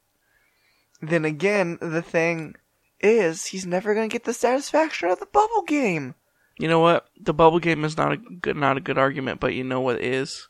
Then 1.00 1.24
again, 1.24 1.78
the 1.80 2.00
thing 2.02 2.54
is 3.00 3.46
he's 3.46 3.66
never 3.66 3.94
gonna 3.94 4.08
get 4.08 4.24
the 4.24 4.32
satisfaction 4.32 5.08
of 5.10 5.18
the 5.18 5.26
bubble 5.26 5.62
game. 5.62 6.14
You 6.58 6.68
know 6.68 6.80
what? 6.80 7.06
The 7.20 7.34
bubble 7.34 7.58
game 7.58 7.84
is 7.84 7.96
not 7.96 8.12
a 8.12 8.16
good 8.16 8.56
not 8.56 8.76
a 8.76 8.80
good 8.80 8.98
argument, 8.98 9.40
but 9.40 9.54
you 9.54 9.64
know 9.64 9.80
what 9.80 10.00
is? 10.00 10.48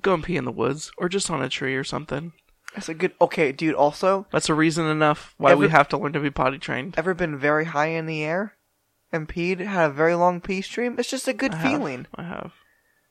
Go 0.00 0.14
and 0.14 0.22
pee 0.24 0.36
in 0.36 0.44
the 0.44 0.52
woods 0.52 0.90
or 0.98 1.08
just 1.08 1.30
on 1.30 1.42
a 1.42 1.48
tree 1.48 1.74
or 1.74 1.84
something. 1.84 2.32
That's 2.74 2.88
a 2.88 2.94
good. 2.94 3.12
Okay, 3.20 3.50
dude. 3.52 3.74
Also, 3.74 4.26
That's 4.30 4.48
a 4.48 4.54
reason 4.54 4.86
enough 4.86 5.34
why 5.38 5.54
we 5.54 5.68
have 5.68 5.88
to 5.88 5.98
learn 5.98 6.12
to 6.12 6.20
be 6.20 6.30
potty 6.30 6.58
trained. 6.58 6.94
ever 6.96 7.14
been 7.14 7.36
very 7.36 7.64
high 7.66 7.88
in 7.88 8.06
the 8.06 8.22
air 8.22 8.54
and 9.12 9.28
peed? 9.28 9.58
Had 9.58 9.90
a 9.90 9.92
very 9.92 10.14
long 10.14 10.40
pee 10.40 10.62
stream. 10.62 10.94
It's 10.98 11.10
just 11.10 11.26
a 11.26 11.32
good 11.32 11.52
I 11.54 11.56
have. 11.56 11.70
feeling. 11.72 12.06
I 12.14 12.22
have. 12.22 12.52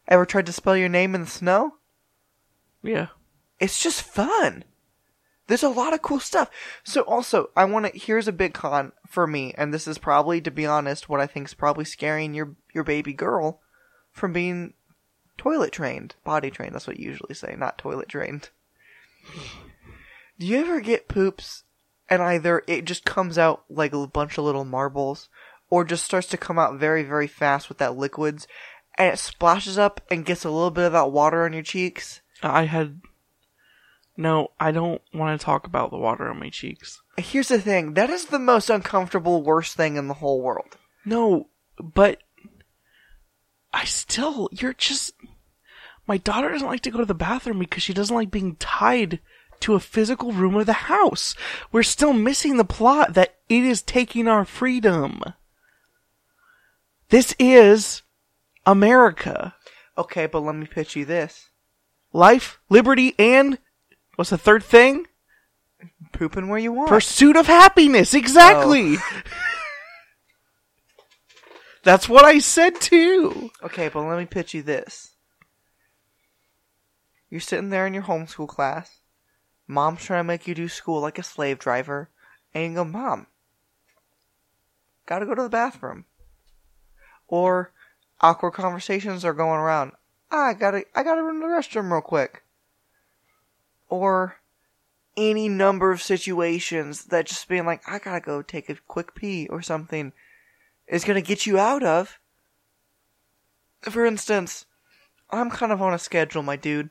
Ever 0.08 0.26
tried 0.26 0.46
to 0.46 0.54
spell 0.54 0.78
your 0.78 0.88
name 0.90 1.14
in 1.14 1.22
the 1.22 1.28
snow? 1.28 1.74
Yeah. 2.82 3.08
It's 3.60 3.84
just 3.84 4.02
fun. 4.02 4.64
There's 5.50 5.64
a 5.64 5.70
lot 5.70 5.96
of 5.96 6.04
cool 6.04 6.20
stuff. 6.20 6.52
So 6.84 7.02
also, 7.02 7.50
I 7.58 7.66
want 7.66 7.88
to. 7.88 8.00
Here's 8.00 8.28
a 8.28 8.32
big 8.32 8.54
con 8.54 8.92
for 9.08 9.26
me, 9.26 9.52
and 9.58 9.74
this 9.74 9.88
is 9.88 9.98
probably, 9.98 10.40
to 10.42 10.52
be 10.52 10.68
honest, 10.68 11.10
what 11.10 11.20
I 11.20 11.26
think 11.26 11.48
is 11.48 11.56
probably 11.56 11.86
scaring 11.86 12.36
your 12.36 12.56
your 12.72 12.84
baby 12.84 13.14
girl 13.14 13.60
from 14.12 14.32
being 14.32 14.76
toilet 15.40 15.72
trained, 15.72 16.14
body 16.24 16.52
trained. 16.52 16.76
That's 16.76 16.86
what 16.86 17.00
you 17.00 17.10
usually 17.10 17.34
say, 17.34 17.56
not 17.58 17.80
toilet 17.80 18.10
trained. 18.10 18.50
Do 20.38 20.46
you 20.46 20.58
ever 20.60 20.82
get 20.82 21.08
poops 21.08 21.64
and 22.08 22.22
either 22.22 22.64
it 22.68 22.86
just 22.86 23.04
comes 23.04 23.40
out 23.40 23.64
like 23.72 23.92
a 23.92 24.06
bunch 24.06 24.38
of 24.38 24.44
little 24.44 24.66
marbles, 24.66 25.30
or 25.72 25.84
just 25.84 26.06
starts 26.06 26.28
to 26.28 26.38
come 26.38 26.60
out 26.60 26.80
very 26.80 27.02
very 27.02 27.28
fast 27.28 27.70
with 27.70 27.80
that 27.80 27.98
liquids, 27.98 28.48
and 29.00 29.12
it 29.12 29.18
splashes 29.18 29.80
up 29.80 30.00
and 30.12 30.28
gets 30.28 30.46
a 30.46 30.52
little 30.52 30.70
bit 30.70 30.86
of 30.86 30.92
that 30.92 31.12
water 31.12 31.44
on 31.44 31.54
your 31.54 31.64
cheeks? 31.64 32.22
I 32.44 32.66
had 32.66 33.02
No, 34.20 34.52
I 34.60 34.72
don't 34.72 35.02
want 35.14 35.40
to 35.40 35.46
talk 35.46 35.66
about 35.66 35.92
the 35.92 35.98
water 35.98 36.30
on 36.30 36.42
my 36.42 36.50
cheeks. 36.50 37.02
Here's 37.16 37.48
the 37.48 37.62
thing. 37.62 37.94
That 37.94 38.10
is 38.10 38.26
the 38.26 38.38
most 38.38 38.70
uncomfortable, 38.70 39.42
worst 39.42 39.78
thing 39.78 39.96
in 39.96 40.10
the 40.10 40.16
whole 40.16 40.42
world. 40.42 40.76
No, 41.06 41.48
but 41.82 42.20
I 43.72 43.86
still 43.86 44.50
you're 44.52 44.74
just 44.74 45.14
my 46.06 46.18
daughter 46.18 46.52
doesn't 46.52 46.68
like 46.68 46.82
to 46.82 46.92
go 46.92 46.98
to 46.98 47.06
the 47.06 47.14
bathroom 47.14 47.60
because 47.60 47.82
she 47.82 47.94
doesn't 47.94 48.14
like 48.14 48.30
being 48.30 48.58
tied 48.58 49.22
to 49.62 49.76
a 49.76 49.80
physical 49.80 50.34
room 50.34 50.56
of 50.56 50.66
the 50.66 50.74
house. 50.74 51.34
We're 51.72 51.84
still 51.84 52.12
missing 52.12 52.58
the 52.58 52.66
plot 52.66 53.14
that 53.14 53.36
it 53.48 53.64
is 53.64 53.82
taking 53.82 54.28
our 54.28 54.44
freedom. 54.44 55.24
This 57.08 57.34
is 57.40 58.02
America. 58.66 59.56
Okay, 59.98 60.26
but 60.26 60.42
let 60.42 60.56
me 60.56 60.66
pitch 60.66 60.98
you 60.98 61.06
this. 61.06 61.52
Life, 62.12 62.60
liberty, 62.70 63.16
and 63.18 63.60
what's 64.20 64.32
the 64.32 64.38
third 64.38 64.62
thing? 64.62 65.08
Pooping 66.12 66.50
where 66.50 66.60
you 66.60 66.74
want. 66.74 66.90
Pursuit 66.90 67.38
of 67.38 67.48
happiness. 67.48 68.14
Exactly. 68.14 68.98
That's 71.84 72.10
what 72.10 72.26
I 72.26 72.40
said 72.40 72.82
too. 72.82 73.50
okay, 73.64 73.88
but 73.88 74.02
let 74.02 74.20
me 74.20 74.26
pitch 74.26 74.54
you 74.54 74.62
this. 74.62 75.12
You're 77.30 77.40
sitting 77.40 77.70
there 77.70 77.88
in 77.88 77.94
your 77.94 78.04
homeschool 78.04 78.50
class. 78.50 79.00
Mom's 79.70 80.04
trying 80.04 80.20
to 80.20 80.28
make 80.28 80.50
you 80.50 80.54
do 80.54 80.68
school 80.68 81.00
like 81.00 81.18
a 81.18 81.24
slave 81.24 81.58
driver. 81.58 82.10
And 82.54 82.72
you 82.72 82.76
go, 82.76 82.84
Mom, 82.84 83.28
gotta 85.06 85.26
go 85.26 85.34
to 85.34 85.44
the 85.44 85.50
bathroom. 85.50 86.04
Or 87.30 87.72
awkward 88.20 88.52
conversations 88.52 89.24
are 89.24 89.34
going 89.34 89.62
around. 89.62 89.94
"Ah, 90.30 90.48
I 90.48 90.54
gotta, 90.56 90.84
I 90.94 91.04
gotta 91.04 91.24
run 91.24 91.36
to 91.36 91.48
the 91.48 91.54
restroom 91.54 91.90
real 91.90 92.02
quick. 92.02 92.44
Or 93.90 94.38
any 95.18 95.50
number 95.50 95.92
of 95.92 96.02
situations 96.02 97.06
that 97.06 97.26
just 97.26 97.48
being 97.48 97.66
like, 97.66 97.82
I 97.88 98.00
gotta 98.00 98.22
go 98.22 98.42
take 98.42 98.70
a 98.70 98.76
quick 98.88 99.16
pee 99.16 99.48
or 99.48 99.62
something 99.62 100.14
is 100.88 101.04
gonna 101.04 101.22
get 101.22 101.46
you 101.46 101.60
out 101.60 101.84
of. 101.84 102.20
For 103.82 104.06
instance, 104.06 104.66
I'm 105.30 105.50
kind 105.50 105.72
of 105.72 105.82
on 105.82 105.94
a 105.94 106.00
schedule, 106.00 106.44
my 106.44 106.56
dude. 106.56 106.90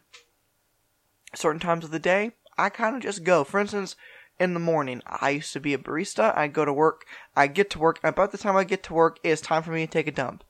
Certain 1.34 1.60
times 1.60 1.84
of 1.84 1.90
the 1.90 1.98
day, 1.98 2.32
I 2.56 2.68
kind 2.68 2.96
of 2.96 3.02
just 3.02 3.24
go. 3.24 3.44
For 3.44 3.60
instance, 3.60 3.96
in 4.38 4.54
the 4.54 4.60
morning, 4.60 5.02
I 5.06 5.30
used 5.30 5.52
to 5.52 5.60
be 5.60 5.74
a 5.74 5.78
barista. 5.78 6.36
I 6.36 6.48
go 6.48 6.64
to 6.64 6.72
work. 6.72 7.04
I 7.36 7.48
get 7.48 7.70
to 7.70 7.78
work. 7.78 7.98
and 8.02 8.12
About 8.12 8.32
the 8.32 8.38
time 8.38 8.56
I 8.56 8.64
get 8.64 8.82
to 8.84 8.94
work, 8.94 9.18
it's 9.24 9.40
time 9.40 9.62
for 9.62 9.72
me 9.72 9.86
to 9.86 9.92
take 9.92 10.06
a 10.06 10.12
dump. 10.12 10.44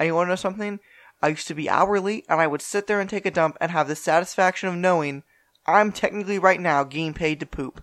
You 0.00 0.14
want 0.14 0.26
to 0.26 0.30
know 0.30 0.36
something? 0.36 0.80
I 1.22 1.28
used 1.28 1.48
to 1.48 1.54
be 1.54 1.68
hourly, 1.68 2.24
and 2.28 2.40
I 2.40 2.46
would 2.46 2.62
sit 2.62 2.86
there 2.86 3.00
and 3.00 3.08
take 3.08 3.26
a 3.26 3.30
dump 3.30 3.56
and 3.60 3.70
have 3.70 3.88
the 3.88 3.96
satisfaction 3.96 4.68
of 4.68 4.76
knowing 4.76 5.22
I'm 5.66 5.92
technically 5.92 6.38
right 6.38 6.60
now 6.60 6.84
getting 6.84 7.14
paid 7.14 7.40
to 7.40 7.46
poop. 7.46 7.82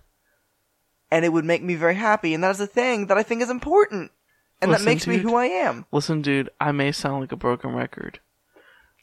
And 1.10 1.24
it 1.24 1.32
would 1.32 1.44
make 1.44 1.62
me 1.62 1.74
very 1.74 1.94
happy, 1.94 2.32
and 2.32 2.42
that 2.42 2.52
is 2.52 2.60
a 2.60 2.66
thing 2.66 3.08
that 3.08 3.18
I 3.18 3.22
think 3.22 3.42
is 3.42 3.50
important. 3.50 4.12
And 4.60 4.70
Listen, 4.70 4.84
that 4.84 4.90
makes 4.90 5.06
me 5.06 5.18
who 5.18 5.34
I 5.34 5.46
am. 5.46 5.84
Listen, 5.92 6.22
dude, 6.22 6.48
I 6.60 6.72
may 6.72 6.92
sound 6.92 7.20
like 7.20 7.32
a 7.32 7.36
broken 7.36 7.74
record, 7.74 8.20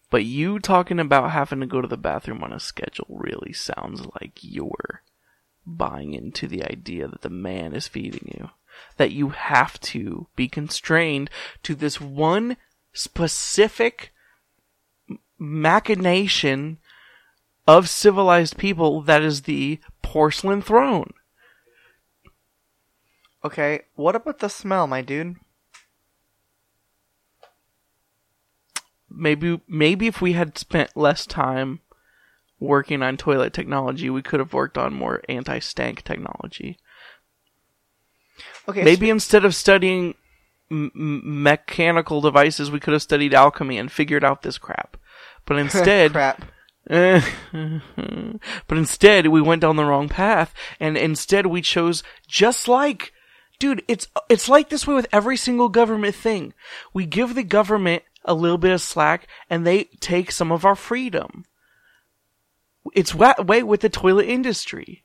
but 0.09 0.25
you 0.25 0.57
talking 0.59 0.99
about 0.99 1.31
having 1.31 1.59
to 1.59 1.67
go 1.67 1.81
to 1.81 1.87
the 1.87 1.97
bathroom 1.97 2.43
on 2.43 2.53
a 2.53 2.59
schedule 2.59 3.07
really 3.09 3.53
sounds 3.53 4.01
like 4.19 4.39
you're 4.41 5.03
buying 5.65 6.13
into 6.13 6.47
the 6.47 6.63
idea 6.63 7.07
that 7.07 7.21
the 7.21 7.29
man 7.29 7.73
is 7.73 7.87
feeding 7.87 8.33
you. 8.35 8.49
That 8.97 9.11
you 9.11 9.29
have 9.29 9.79
to 9.81 10.27
be 10.35 10.47
constrained 10.47 11.29
to 11.63 11.75
this 11.75 11.99
one 11.99 12.57
specific 12.93 14.13
machination 15.37 16.77
of 17.69 17.87
civilized 17.87 18.57
people 18.57 19.01
that 19.01 19.21
is 19.21 19.43
the 19.43 19.79
porcelain 20.01 20.61
throne. 20.61 21.11
Okay, 23.45 23.81
what 23.95 24.15
about 24.15 24.39
the 24.39 24.49
smell, 24.49 24.87
my 24.87 25.01
dude? 25.01 25.35
maybe 29.09 29.59
maybe 29.67 30.07
if 30.07 30.21
we 30.21 30.33
had 30.33 30.57
spent 30.57 30.95
less 30.95 31.25
time 31.25 31.79
working 32.59 33.01
on 33.01 33.17
toilet 33.17 33.53
technology, 33.53 34.09
we 34.09 34.21
could 34.21 34.39
have 34.39 34.53
worked 34.53 34.77
on 34.77 34.93
more 34.93 35.21
anti-stank 35.29 36.03
technology. 36.03 36.77
Okay, 38.67 38.83
Maybe 38.83 39.09
instead 39.09 39.45
of 39.45 39.55
studying 39.55 40.15
m- 40.69 40.91
mechanical 40.93 42.21
devices, 42.21 42.69
we 42.69 42.79
could 42.79 42.93
have 42.93 43.01
studied 43.01 43.33
alchemy 43.33 43.77
and 43.77 43.91
figured 43.91 44.23
out 44.23 44.41
this 44.41 44.57
crap. 44.57 44.97
But 45.45 45.57
instead, 45.65 46.11
crap. 46.11 46.43
but 46.87 48.77
instead 48.77 49.27
we 49.27 49.41
went 49.41 49.61
down 49.61 49.75
the 49.75 49.85
wrong 49.85 50.09
path, 50.09 50.53
and 50.79 50.97
instead 50.97 51.45
we 51.45 51.61
chose 51.61 52.03
just 52.27 52.67
like, 52.67 53.13
dude, 53.59 53.83
it's 53.87 54.07
it's 54.29 54.49
like 54.49 54.69
this 54.69 54.87
way 54.87 54.95
with 54.95 55.07
every 55.11 55.37
single 55.37 55.69
government 55.69 56.15
thing. 56.15 56.53
We 56.93 57.05
give 57.05 57.35
the 57.35 57.43
government 57.43 58.03
a 58.25 58.33
little 58.33 58.57
bit 58.57 58.71
of 58.71 58.81
slack, 58.81 59.27
and 59.49 59.65
they 59.65 59.85
take 59.99 60.31
some 60.31 60.51
of 60.51 60.65
our 60.65 60.75
freedom. 60.75 61.45
It's 62.95 63.13
that 63.13 63.45
way 63.45 63.61
with 63.61 63.81
the 63.81 63.89
toilet 63.89 64.27
industry. 64.27 65.03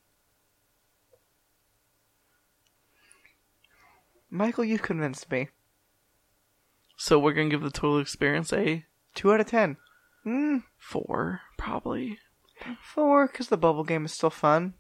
Michael, 4.31 4.65
you 4.65 4.79
convinced 4.79 5.31
me. 5.31 5.49
So 6.97 7.19
we're 7.19 7.35
gonna 7.35 7.51
give 7.51 7.63
the 7.63 7.71
toilet 7.71 8.01
experience 8.01 8.53
a 8.53 8.85
Two 9.15 9.33
out 9.33 9.41
of 9.41 9.47
ten. 9.47 9.77
Mm, 10.27 10.63
four, 10.79 11.41
probably. 11.59 12.19
four, 12.83 13.27
because 13.27 13.49
the 13.49 13.57
bubble 13.57 13.85
game 13.85 14.05
is 14.05 14.13
still 14.13 14.31
fun. 14.31 14.75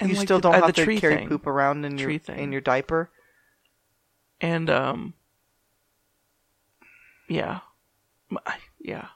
And 0.00 0.10
you 0.10 0.16
like 0.16 0.26
still 0.26 0.38
the- 0.38 0.42
don't 0.42 0.54
uh, 0.54 0.66
have 0.66 0.66
the 0.68 0.72
to 0.74 0.84
tree 0.84 1.00
carry 1.00 1.16
thing. 1.16 1.28
poop 1.28 1.46
around 1.46 1.84
in 1.84 1.98
your 1.98 2.18
thing. 2.18 2.38
in 2.38 2.52
your 2.52 2.60
diaper. 2.60 3.10
And 4.40 4.70
um, 4.70 5.14
yeah, 7.28 7.60
yeah, 8.78 9.08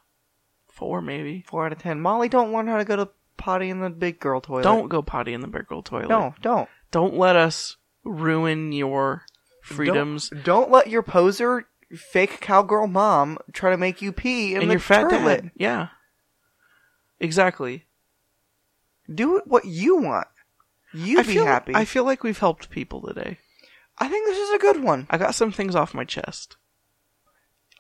four 0.69 1.01
maybe. 1.01 1.45
Four 1.47 1.67
out 1.67 1.73
of 1.73 1.79
ten. 1.79 2.01
Molly, 2.01 2.29
don't 2.29 2.53
learn 2.53 2.67
how 2.67 2.79
to 2.79 2.85
go 2.85 2.97
to 2.97 3.09
potty 3.37 3.71
in 3.71 3.81
the 3.81 3.91
big 3.91 4.19
girl 4.19 4.41
toilet. 4.41 4.65
Don't 4.65 4.89
go 4.89 5.01
potty 5.03 5.33
in 5.33 5.41
the 5.41 5.47
big 5.47 5.67
girl 5.69 5.83
toilet. 5.83 6.09
No, 6.09 6.35
don't. 6.43 6.69
Don't 6.91 7.17
let 7.17 7.37
us 7.37 7.77
ruin 8.05 8.73
your 8.73 9.23
freedoms 9.63 10.29
Don't, 10.29 10.45
don't 10.45 10.71
let 10.73 10.89
your 10.91 11.03
poser 11.05 11.69
fake 11.95 12.41
cowgirl 12.41 12.87
mom 12.87 13.39
try 13.53 13.71
to 13.71 13.77
make 13.77 14.03
you 14.03 14.13
pee 14.13 14.55
in 14.55 14.63
and 14.63 14.71
the 14.71 14.75
your 14.75 14.81
fat 14.81 15.11
toilet. 15.11 15.43
dad. 15.43 15.51
Yeah, 15.57 15.89
exactly. 17.21 17.87
Do 19.13 19.37
it 19.37 19.47
what 19.47 19.65
you 19.65 19.97
want. 19.97 20.29
You 20.95 21.21
I 21.21 21.23
be 21.23 21.35
feel 21.35 21.47
happy. 21.47 21.75
I 21.75 21.85
feel 21.85 22.05
like 22.05 22.23
we've 22.23 22.39
helped 22.39 22.71
people 22.71 23.01
today. 23.03 23.39
I 23.99 24.09
think 24.09 24.27
this 24.27 24.39
is 24.39 24.51
a 24.51 24.59
good 24.59 24.83
one. 24.83 25.07
I 25.11 25.19
got 25.19 25.35
some 25.35 25.53
things 25.53 25.75
off 25.75 25.95
my 25.95 26.05
chest. 26.05 26.57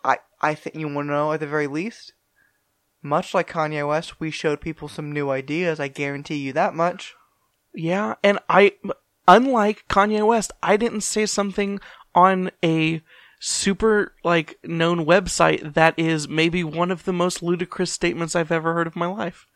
I 0.05 0.18
I 0.40 0.55
think 0.55 0.77
you 0.77 0.88
want 0.88 1.09
to 1.09 1.12
know 1.12 1.33
at 1.33 1.40
the 1.40 1.46
very 1.46 1.66
least. 1.66 2.12
Much 3.03 3.35
like 3.35 3.51
Kanye 3.51 3.87
West, 3.87 4.20
we 4.20 4.31
showed 4.31 4.61
people 4.61 4.87
some 4.87 5.11
new 5.11 5.31
ideas. 5.31 5.81
I 5.81 5.88
guarantee 5.88 6.37
you 6.37 6.53
that 6.53 6.75
much. 6.75 7.14
Yeah, 7.75 8.14
and 8.22 8.38
I, 8.48 8.75
unlike 9.27 9.85
Kanye 9.88 10.25
West, 10.27 10.53
I 10.62 10.77
didn't 10.77 11.01
say 11.01 11.27
something 11.27 11.81
on 12.14 12.53
a 12.62 13.03
super 13.44 14.14
like 14.22 14.57
known 14.62 15.05
website 15.05 15.74
that 15.74 15.98
is 15.98 16.28
maybe 16.28 16.62
one 16.62 16.92
of 16.92 17.05
the 17.05 17.12
most 17.12 17.42
ludicrous 17.42 17.90
statements 17.90 18.37
I've 18.37 18.52
ever 18.52 18.72
heard 18.72 18.87
of 18.87 18.94
my 18.94 19.07
life. 19.07 19.48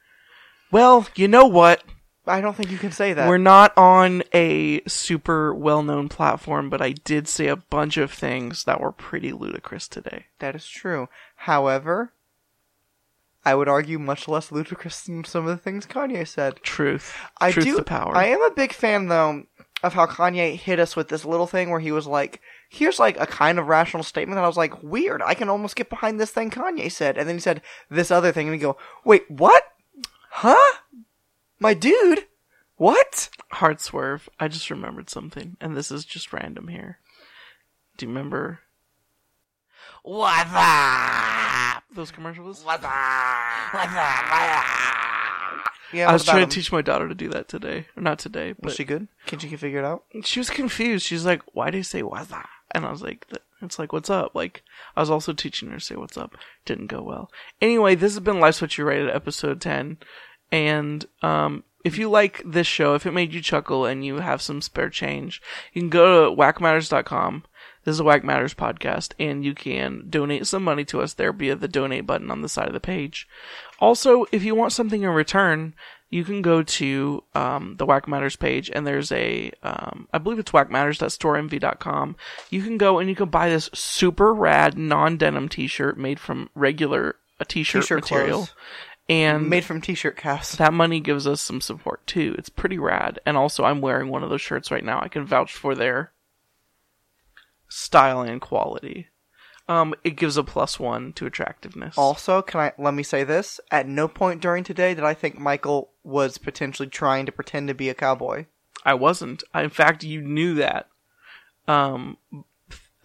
Well, 0.72 1.06
you 1.14 1.28
know 1.28 1.46
what? 1.46 1.84
I 2.26 2.40
don't 2.40 2.56
think 2.56 2.72
you 2.72 2.78
can 2.78 2.90
say 2.90 3.12
that. 3.12 3.28
We're 3.28 3.38
not 3.38 3.72
on 3.78 4.24
a 4.34 4.82
super 4.88 5.54
well 5.54 5.84
known 5.84 6.08
platform, 6.08 6.68
but 6.68 6.82
I 6.82 6.90
did 6.90 7.28
say 7.28 7.46
a 7.46 7.54
bunch 7.54 7.96
of 7.96 8.10
things 8.10 8.64
that 8.64 8.80
were 8.80 8.90
pretty 8.90 9.30
ludicrous 9.32 9.86
today. 9.86 10.26
That 10.40 10.56
is 10.56 10.66
true. 10.66 11.08
However, 11.36 12.12
I 13.44 13.54
would 13.54 13.68
argue 13.68 14.00
much 14.00 14.26
less 14.26 14.50
ludicrous 14.50 15.02
than 15.02 15.22
some 15.22 15.46
of 15.46 15.56
the 15.56 15.62
things 15.62 15.86
Kanye 15.86 16.26
said. 16.26 16.56
Truth. 16.64 17.14
I 17.40 17.52
Truth 17.52 17.64
do. 17.64 17.76
to 17.76 17.84
power. 17.84 18.16
I 18.16 18.26
am 18.26 18.42
a 18.42 18.50
big 18.50 18.72
fan 18.72 19.06
though 19.06 19.44
of 19.82 19.94
how 19.94 20.06
Kanye 20.06 20.56
hit 20.56 20.80
us 20.80 20.96
with 20.96 21.08
this 21.08 21.24
little 21.24 21.46
thing 21.46 21.70
where 21.70 21.80
he 21.80 21.92
was 21.92 22.06
like, 22.06 22.40
"Here's 22.68 22.98
like 22.98 23.18
a 23.20 23.26
kind 23.26 23.58
of 23.58 23.68
rational 23.68 24.02
statement." 24.02 24.36
that 24.36 24.44
I 24.44 24.48
was 24.48 24.56
like, 24.56 24.82
"Weird. 24.82 25.22
I 25.22 25.34
can 25.34 25.48
almost 25.48 25.76
get 25.76 25.90
behind 25.90 26.18
this 26.18 26.30
thing 26.30 26.50
Kanye 26.50 26.90
said." 26.90 27.16
And 27.16 27.28
then 27.28 27.36
he 27.36 27.40
said 27.40 27.62
this 27.90 28.10
other 28.10 28.32
thing, 28.32 28.48
and 28.48 28.56
we 28.56 28.58
go, 28.58 28.76
"Wait, 29.04 29.30
what? 29.30 29.64
Huh? 30.30 30.78
My 31.58 31.74
dude? 31.74 32.26
What?" 32.76 33.28
Hard 33.52 33.80
swerve. 33.80 34.28
I 34.40 34.48
just 34.48 34.70
remembered 34.70 35.10
something, 35.10 35.56
and 35.60 35.76
this 35.76 35.90
is 35.90 36.04
just 36.04 36.32
random 36.32 36.68
here. 36.68 36.98
Do 37.96 38.06
you 38.06 38.10
remember? 38.10 38.60
What's 40.02 40.50
up? 40.52 41.82
Those 41.92 42.10
commercials? 42.10 42.64
What's 42.64 42.84
up? 42.84 42.92
What's 43.72 43.92
up? 43.94 45.15
Yeah, 45.92 46.08
I 46.10 46.12
was 46.12 46.24
trying 46.24 46.42
him? 46.42 46.48
to 46.48 46.54
teach 46.54 46.72
my 46.72 46.82
daughter 46.82 47.08
to 47.08 47.14
do 47.14 47.28
that 47.30 47.48
today. 47.48 47.86
Or 47.96 48.02
not 48.02 48.18
today, 48.18 48.52
but 48.52 48.66
Was 48.66 48.74
she 48.74 48.84
good? 48.84 49.08
Can 49.26 49.38
she 49.38 49.54
figure 49.56 49.78
it 49.80 49.84
out? 49.84 50.04
she 50.24 50.40
was 50.40 50.50
confused. 50.50 51.06
She's 51.06 51.24
like, 51.26 51.42
"Why 51.54 51.70
do 51.70 51.78
you 51.78 51.84
say 51.84 52.02
what's 52.02 52.32
up?" 52.32 52.48
And 52.72 52.84
I 52.84 52.90
was 52.90 53.02
like, 53.02 53.26
"It's 53.62 53.78
like 53.78 53.92
what's 53.92 54.10
up." 54.10 54.34
Like 54.34 54.62
I 54.96 55.00
was 55.00 55.10
also 55.10 55.32
teaching 55.32 55.70
her 55.70 55.78
to 55.78 55.84
say 55.84 55.94
what's 55.96 56.16
up. 56.16 56.36
Didn't 56.64 56.86
go 56.88 57.02
well. 57.02 57.30
Anyway, 57.60 57.94
this 57.94 58.14
has 58.14 58.20
been 58.20 58.40
Life's 58.40 58.60
What 58.60 58.76
You 58.76 58.84
Rate 58.84 59.02
It 59.06 59.14
episode 59.14 59.60
ten, 59.60 59.98
and 60.52 61.04
um, 61.22 61.62
if 61.84 61.98
you 61.98 62.10
like 62.10 62.42
this 62.44 62.66
show, 62.66 62.94
if 62.94 63.06
it 63.06 63.12
made 63.12 63.32
you 63.32 63.40
chuckle 63.40 63.84
and 63.86 64.04
you 64.04 64.16
have 64.16 64.42
some 64.42 64.60
spare 64.60 64.90
change, 64.90 65.40
you 65.72 65.82
can 65.82 65.88
go 65.90 66.28
to 66.28 66.36
whackmatters.com. 66.36 67.44
This 67.86 67.92
is 67.94 68.00
a 68.00 68.04
Whack 68.04 68.24
Matters 68.24 68.52
podcast, 68.52 69.12
and 69.16 69.44
you 69.44 69.54
can 69.54 70.06
donate 70.10 70.48
some 70.48 70.64
money 70.64 70.84
to 70.86 71.00
us 71.00 71.14
there 71.14 71.32
via 71.32 71.54
the 71.54 71.68
donate 71.68 72.04
button 72.04 72.32
on 72.32 72.42
the 72.42 72.48
side 72.48 72.66
of 72.66 72.74
the 72.74 72.80
page. 72.80 73.28
Also, 73.78 74.26
if 74.32 74.42
you 74.42 74.56
want 74.56 74.72
something 74.72 75.02
in 75.04 75.10
return, 75.10 75.72
you 76.10 76.24
can 76.24 76.42
go 76.42 76.64
to 76.64 77.22
um, 77.36 77.76
the 77.78 77.86
Whack 77.86 78.08
Matters 78.08 78.34
page, 78.34 78.72
and 78.74 78.84
there's 78.84 79.12
a, 79.12 79.52
um, 79.62 80.08
I 80.12 80.18
believe 80.18 80.40
it's 80.40 80.50
whackmatters.storeenvy.com. 80.50 82.16
You 82.50 82.60
can 82.60 82.76
go 82.76 82.98
and 82.98 83.08
you 83.08 83.14
can 83.14 83.28
buy 83.28 83.50
this 83.50 83.70
super 83.72 84.34
rad 84.34 84.76
non 84.76 85.16
denim 85.16 85.48
T-shirt 85.48 85.96
made 85.96 86.18
from 86.18 86.50
regular 86.56 87.14
a 87.38 87.44
T-shirt, 87.44 87.82
T-shirt 87.82 88.02
material, 88.02 88.38
clothes. 88.38 88.54
and 89.08 89.48
Made 89.48 89.64
from 89.64 89.80
t-shirt 89.80 90.16
caps. 90.16 90.56
that 90.56 90.74
money 90.74 90.98
gives 90.98 91.24
us 91.28 91.40
some 91.40 91.60
support 91.60 92.04
too. 92.08 92.34
It's 92.36 92.48
pretty 92.48 92.78
rad, 92.78 93.20
and 93.24 93.36
also 93.36 93.62
I'm 93.62 93.80
wearing 93.80 94.08
one 94.08 94.24
of 94.24 94.30
those 94.30 94.40
shirts 94.40 94.72
right 94.72 94.84
now. 94.84 95.00
I 95.00 95.06
can 95.06 95.24
vouch 95.24 95.52
for 95.52 95.76
their 95.76 96.10
style 97.76 98.22
and 98.22 98.40
quality. 98.40 99.08
Um, 99.68 99.94
it 100.02 100.16
gives 100.16 100.36
a 100.36 100.44
plus 100.44 100.80
one 100.80 101.12
to 101.14 101.26
attractiveness. 101.26 101.98
Also, 101.98 102.40
can 102.40 102.60
I 102.60 102.72
let 102.78 102.94
me 102.94 103.02
say 103.02 103.22
this? 103.22 103.60
At 103.70 103.86
no 103.86 104.08
point 104.08 104.40
during 104.40 104.64
today 104.64 104.94
did 104.94 105.04
I 105.04 105.12
think 105.12 105.38
Michael 105.38 105.90
was 106.02 106.38
potentially 106.38 106.88
trying 106.88 107.26
to 107.26 107.32
pretend 107.32 107.68
to 107.68 107.74
be 107.74 107.88
a 107.88 107.94
cowboy. 107.94 108.46
I 108.84 108.94
wasn't. 108.94 109.42
I, 109.52 109.64
in 109.64 109.70
fact, 109.70 110.04
you 110.04 110.22
knew 110.22 110.54
that. 110.54 110.88
Um, 111.68 112.16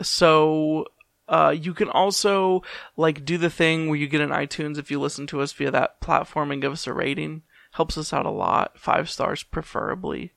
so 0.02 0.86
uh, 1.28 1.54
you 1.58 1.74
can 1.74 1.90
also 1.90 2.62
like 2.96 3.26
do 3.26 3.38
the 3.38 3.50
thing 3.50 3.90
where 3.90 3.98
you 3.98 4.08
get 4.08 4.22
an 4.22 4.30
iTunes 4.30 4.78
if 4.78 4.90
you 4.90 5.00
listen 5.00 5.28
to 5.28 5.42
us 5.42 5.52
via 5.52 5.72
that 5.72 6.00
platform 6.00 6.52
and 6.52 6.62
give 6.62 6.72
us 6.72 6.88
a 6.88 6.94
rating. 6.94 7.42
Helps 7.72 7.98
us 7.98 8.14
out 8.14 8.26
a 8.26 8.32
lot. 8.32 8.80
Five 8.80 9.10
stars, 9.10 9.44
preferably. 9.44 10.34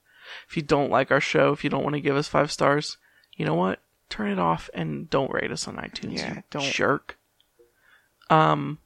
If 0.49 0.57
you 0.57 0.62
don't 0.62 0.90
like 0.90 1.11
our 1.12 1.20
show, 1.20 1.53
if 1.53 1.62
you 1.62 1.70
don't 1.70 1.85
want 1.85 1.94
to 1.94 2.01
give 2.01 2.16
us 2.16 2.29
five 2.29 2.51
stars, 2.51 2.97
you 3.37 3.44
know 3.44 3.55
what? 3.55 3.81
Turn 4.14 4.31
it 4.31 4.38
off 4.38 4.70
and 4.72 5.11
don't 5.11 5.33
rate 5.33 5.50
us 5.50 5.66
on 5.66 5.74
iTunes. 5.74 6.18
Yeah, 6.18 6.42
don't. 6.48 6.62
jerk. 6.62 7.18
Um, 8.31 8.79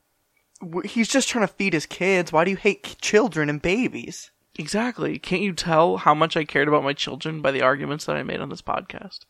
He's 0.86 1.06
just 1.06 1.28
trying 1.28 1.46
to 1.46 1.52
feed 1.52 1.74
his 1.74 1.84
kids. 1.84 2.32
Why 2.32 2.44
do 2.44 2.50
you 2.50 2.56
hate 2.56 2.96
children 3.02 3.50
and 3.50 3.60
babies? 3.60 4.30
Exactly. 4.56 5.18
Can't 5.18 5.42
you 5.42 5.52
tell 5.52 5.98
how 5.98 6.14
much 6.14 6.34
I 6.34 6.44
cared 6.44 6.66
about 6.66 6.82
my 6.82 6.94
children 6.94 7.42
by 7.42 7.50
the 7.50 7.60
arguments 7.60 8.06
that 8.06 8.16
I 8.16 8.22
made 8.22 8.40
on 8.40 8.48
this 8.48 8.62
podcast? 8.62 9.26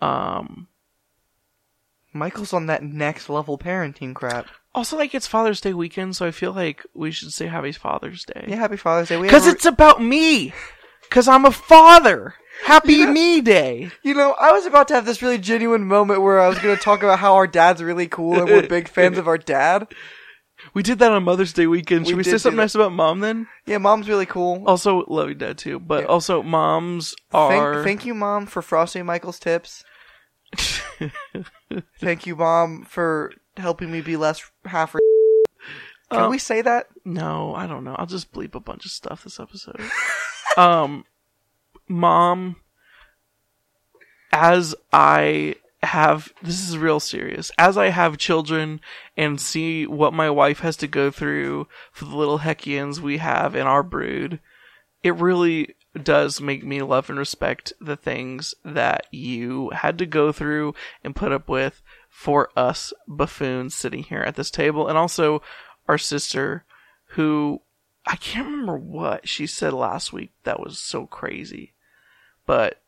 Um, 0.00 0.66
Michael's 2.12 2.52
on 2.52 2.66
that 2.66 2.82
next 2.82 3.28
level 3.28 3.56
parenting 3.58 4.16
crap. 4.16 4.48
also, 4.74 4.96
like, 4.96 5.14
it's 5.14 5.28
Father's 5.28 5.60
Day 5.60 5.72
weekend, 5.72 6.16
so 6.16 6.26
I 6.26 6.32
feel 6.32 6.52
like 6.52 6.84
we 6.94 7.12
should 7.12 7.32
say 7.32 7.46
Happy 7.46 7.70
Father's 7.70 8.24
Day. 8.24 8.46
Yeah, 8.48 8.56
happy 8.56 8.76
Father's 8.76 9.08
Day. 9.08 9.22
Because 9.22 9.46
it's 9.46 9.66
about 9.66 10.02
me! 10.02 10.52
Because 11.12 11.28
I'm 11.28 11.44
a 11.44 11.50
father! 11.50 12.36
Happy 12.64 13.04
Me 13.04 13.42
Day! 13.42 13.90
You 14.02 14.14
know, 14.14 14.34
I 14.40 14.50
was 14.52 14.64
about 14.64 14.88
to 14.88 14.94
have 14.94 15.04
this 15.04 15.20
really 15.20 15.36
genuine 15.36 15.84
moment 15.84 16.22
where 16.22 16.40
I 16.40 16.48
was 16.48 16.58
going 16.58 16.74
to 16.74 16.82
talk 16.82 17.02
about 17.02 17.18
how 17.18 17.34
our 17.34 17.46
dad's 17.46 17.82
really 17.82 18.08
cool 18.08 18.38
and 18.40 18.46
we're 18.46 18.66
big 18.66 18.88
fans 18.88 19.18
of 19.18 19.28
our 19.28 19.36
dad. 19.36 19.88
We 20.72 20.82
did 20.82 21.00
that 21.00 21.12
on 21.12 21.22
Mother's 21.24 21.52
Day 21.52 21.66
weekend. 21.66 22.06
Should 22.06 22.14
We 22.14 22.20
we, 22.20 22.24
say 22.24 22.38
something 22.38 22.56
nice 22.56 22.74
about 22.74 22.92
mom 22.92 23.20
then? 23.20 23.46
Yeah, 23.66 23.76
mom's 23.76 24.08
really 24.08 24.24
cool. 24.24 24.64
Also, 24.66 25.04
love 25.06 25.28
you, 25.28 25.34
dad, 25.34 25.58
too. 25.58 25.78
But 25.78 26.04
Yeah. 26.04 26.06
also, 26.06 26.42
moms 26.42 27.14
are. 27.30 27.74
Thank, 27.74 27.84
thank 27.84 28.06
you, 28.06 28.14
mom, 28.14 28.46
for 28.46 28.62
frosting 28.62 29.04
Michael's 29.04 29.38
tips. 29.38 29.84
thank 32.00 32.26
you, 32.26 32.36
mom, 32.36 32.86
for 32.88 33.34
helping 33.58 33.92
me 33.92 34.00
be 34.00 34.16
less 34.16 34.50
half. 34.64 34.96
Can 36.12 36.24
Uh, 36.24 36.28
we 36.30 36.38
say 36.38 36.62
that? 36.62 36.86
No, 37.04 37.54
I 37.54 37.66
don't 37.66 37.84
know. 37.84 37.94
I'll 37.98 38.06
just 38.06 38.32
bleep 38.32 38.54
a 38.54 38.60
bunch 38.60 38.84
of 38.84 38.90
stuff 38.92 39.24
this 39.24 39.40
episode. 39.40 39.80
um, 40.56 41.04
mom, 41.88 42.56
as 44.32 44.74
I 44.92 45.56
have, 45.82 46.32
this 46.42 46.68
is 46.68 46.78
real 46.78 47.00
serious. 47.00 47.50
As 47.58 47.76
I 47.76 47.88
have 47.88 48.18
children 48.18 48.80
and 49.16 49.40
see 49.40 49.86
what 49.86 50.12
my 50.14 50.30
wife 50.30 50.60
has 50.60 50.76
to 50.78 50.86
go 50.86 51.10
through 51.10 51.66
for 51.92 52.04
the 52.04 52.16
little 52.16 52.38
Heckians 52.40 52.98
we 53.00 53.18
have 53.18 53.54
in 53.56 53.66
our 53.66 53.82
brood, 53.82 54.40
it 55.02 55.14
really 55.16 55.74
does 56.00 56.40
make 56.40 56.64
me 56.64 56.80
love 56.80 57.10
and 57.10 57.18
respect 57.18 57.72
the 57.80 57.96
things 57.96 58.54
that 58.64 59.06
you 59.10 59.68
had 59.70 59.98
to 59.98 60.06
go 60.06 60.32
through 60.32 60.74
and 61.04 61.16
put 61.16 61.32
up 61.32 61.48
with 61.48 61.82
for 62.08 62.48
us 62.56 62.92
buffoons 63.08 63.74
sitting 63.74 64.02
here 64.04 64.20
at 64.20 64.36
this 64.36 64.50
table 64.50 64.88
and 64.88 64.96
also 64.96 65.42
our 65.92 65.98
sister 65.98 66.64
who 67.08 67.60
I 68.06 68.16
can't 68.16 68.46
remember 68.46 68.76
what 68.76 69.28
she 69.28 69.46
said 69.46 69.74
last 69.74 70.12
week 70.12 70.32
that 70.44 70.58
was 70.58 70.78
so 70.78 71.06
crazy. 71.06 71.74
But 72.46 72.82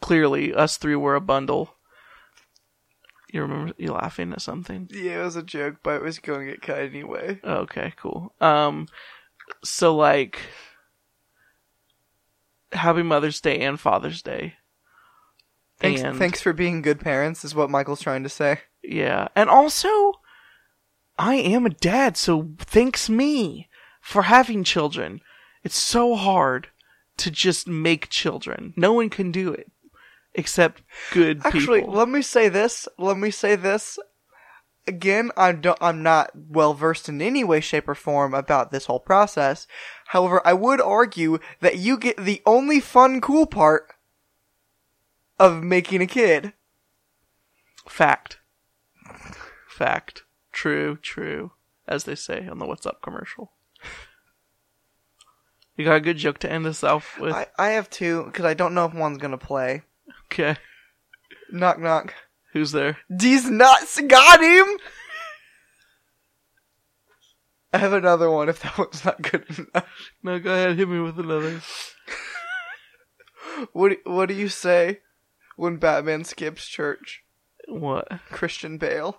clearly 0.00 0.52
us 0.52 0.76
three 0.76 0.96
were 0.96 1.14
a 1.14 1.20
bundle. 1.20 1.76
You 3.32 3.42
remember 3.42 3.72
you 3.78 3.92
laughing 3.92 4.32
at 4.32 4.42
something? 4.42 4.88
Yeah, 4.90 5.20
it 5.20 5.24
was 5.24 5.36
a 5.36 5.42
joke, 5.42 5.76
but 5.84 5.94
it 5.94 6.02
was 6.02 6.18
going 6.18 6.46
to 6.46 6.52
get 6.52 6.62
cut 6.62 6.80
anyway. 6.80 7.40
Okay, 7.44 7.92
cool. 7.96 8.34
Um, 8.40 8.88
so 9.62 9.94
like, 9.94 10.40
Happy 12.72 13.04
Mother's 13.04 13.40
Day 13.40 13.60
and 13.60 13.78
Father's 13.78 14.20
Day. 14.20 14.54
Thanks, 15.78 16.02
and 16.02 16.18
thanks 16.18 16.42
for 16.42 16.52
being 16.52 16.82
good 16.82 17.00
parents, 17.00 17.44
is 17.44 17.54
what 17.54 17.70
Michael's 17.70 18.02
trying 18.02 18.24
to 18.24 18.28
say. 18.28 18.60
yeah, 18.82 19.28
and 19.36 19.48
also, 19.48 20.12
I 21.20 21.34
am 21.34 21.66
a 21.66 21.70
dad, 21.70 22.16
so 22.16 22.48
thanks 22.58 23.10
me 23.10 23.68
for 24.00 24.22
having 24.22 24.64
children. 24.64 25.20
It's 25.62 25.76
so 25.76 26.16
hard 26.16 26.68
to 27.18 27.30
just 27.30 27.68
make 27.68 28.08
children. 28.08 28.72
No 28.74 28.94
one 28.94 29.10
can 29.10 29.30
do 29.30 29.52
it 29.52 29.70
except 30.34 30.80
good 31.12 31.42
Actually, 31.44 31.80
people. 31.80 31.92
let 31.92 32.08
me 32.08 32.22
say 32.22 32.48
this. 32.48 32.88
Let 32.96 33.18
me 33.18 33.30
say 33.30 33.54
this. 33.54 33.98
Again, 34.86 35.30
I 35.36 35.52
don't, 35.52 35.76
I'm 35.82 36.02
not 36.02 36.30
well 36.34 36.72
versed 36.72 37.06
in 37.10 37.20
any 37.20 37.44
way, 37.44 37.60
shape, 37.60 37.86
or 37.86 37.94
form 37.94 38.32
about 38.32 38.72
this 38.72 38.86
whole 38.86 38.98
process. 38.98 39.66
However, 40.06 40.40
I 40.42 40.54
would 40.54 40.80
argue 40.80 41.38
that 41.60 41.76
you 41.76 41.98
get 41.98 42.16
the 42.16 42.40
only 42.46 42.80
fun, 42.80 43.20
cool 43.20 43.44
part 43.44 43.88
of 45.38 45.62
making 45.62 46.00
a 46.00 46.06
kid. 46.06 46.54
Fact. 47.86 48.38
Fact. 49.68 50.22
True, 50.52 50.96
true. 50.96 51.52
As 51.86 52.04
they 52.04 52.14
say 52.14 52.46
on 52.46 52.58
the 52.58 52.66
What's 52.66 52.86
Up 52.86 53.02
commercial. 53.02 53.52
You 55.76 55.84
got 55.84 55.96
a 55.96 56.00
good 56.00 56.18
joke 56.18 56.38
to 56.40 56.50
end 56.52 56.66
us 56.66 56.84
off 56.84 57.18
with? 57.18 57.32
I, 57.32 57.46
I 57.58 57.68
have 57.70 57.88
two, 57.88 58.24
because 58.24 58.44
I 58.44 58.54
don't 58.54 58.74
know 58.74 58.84
if 58.84 58.94
one's 58.94 59.18
gonna 59.18 59.38
play. 59.38 59.82
Okay. 60.26 60.56
Knock, 61.50 61.78
knock. 61.80 62.14
Who's 62.52 62.72
there? 62.72 62.98
These 63.08 63.48
nuts 63.48 64.00
got 64.06 64.40
him! 64.42 64.66
I 67.72 67.78
have 67.78 67.92
another 67.92 68.30
one 68.30 68.48
if 68.48 68.60
that 68.62 68.76
one's 68.78 69.04
not 69.04 69.22
good 69.22 69.44
enough. 69.48 69.86
No, 70.22 70.38
go 70.38 70.52
ahead. 70.52 70.76
Hit 70.76 70.88
me 70.88 70.98
with 71.00 71.18
another. 71.18 71.60
What, 73.72 73.90
do- 73.90 74.10
what 74.10 74.26
do 74.26 74.34
you 74.34 74.48
say 74.48 75.00
when 75.56 75.76
Batman 75.76 76.24
skips 76.24 76.66
church? 76.66 77.22
What? 77.68 78.08
Christian 78.30 78.76
Bale. 78.78 79.18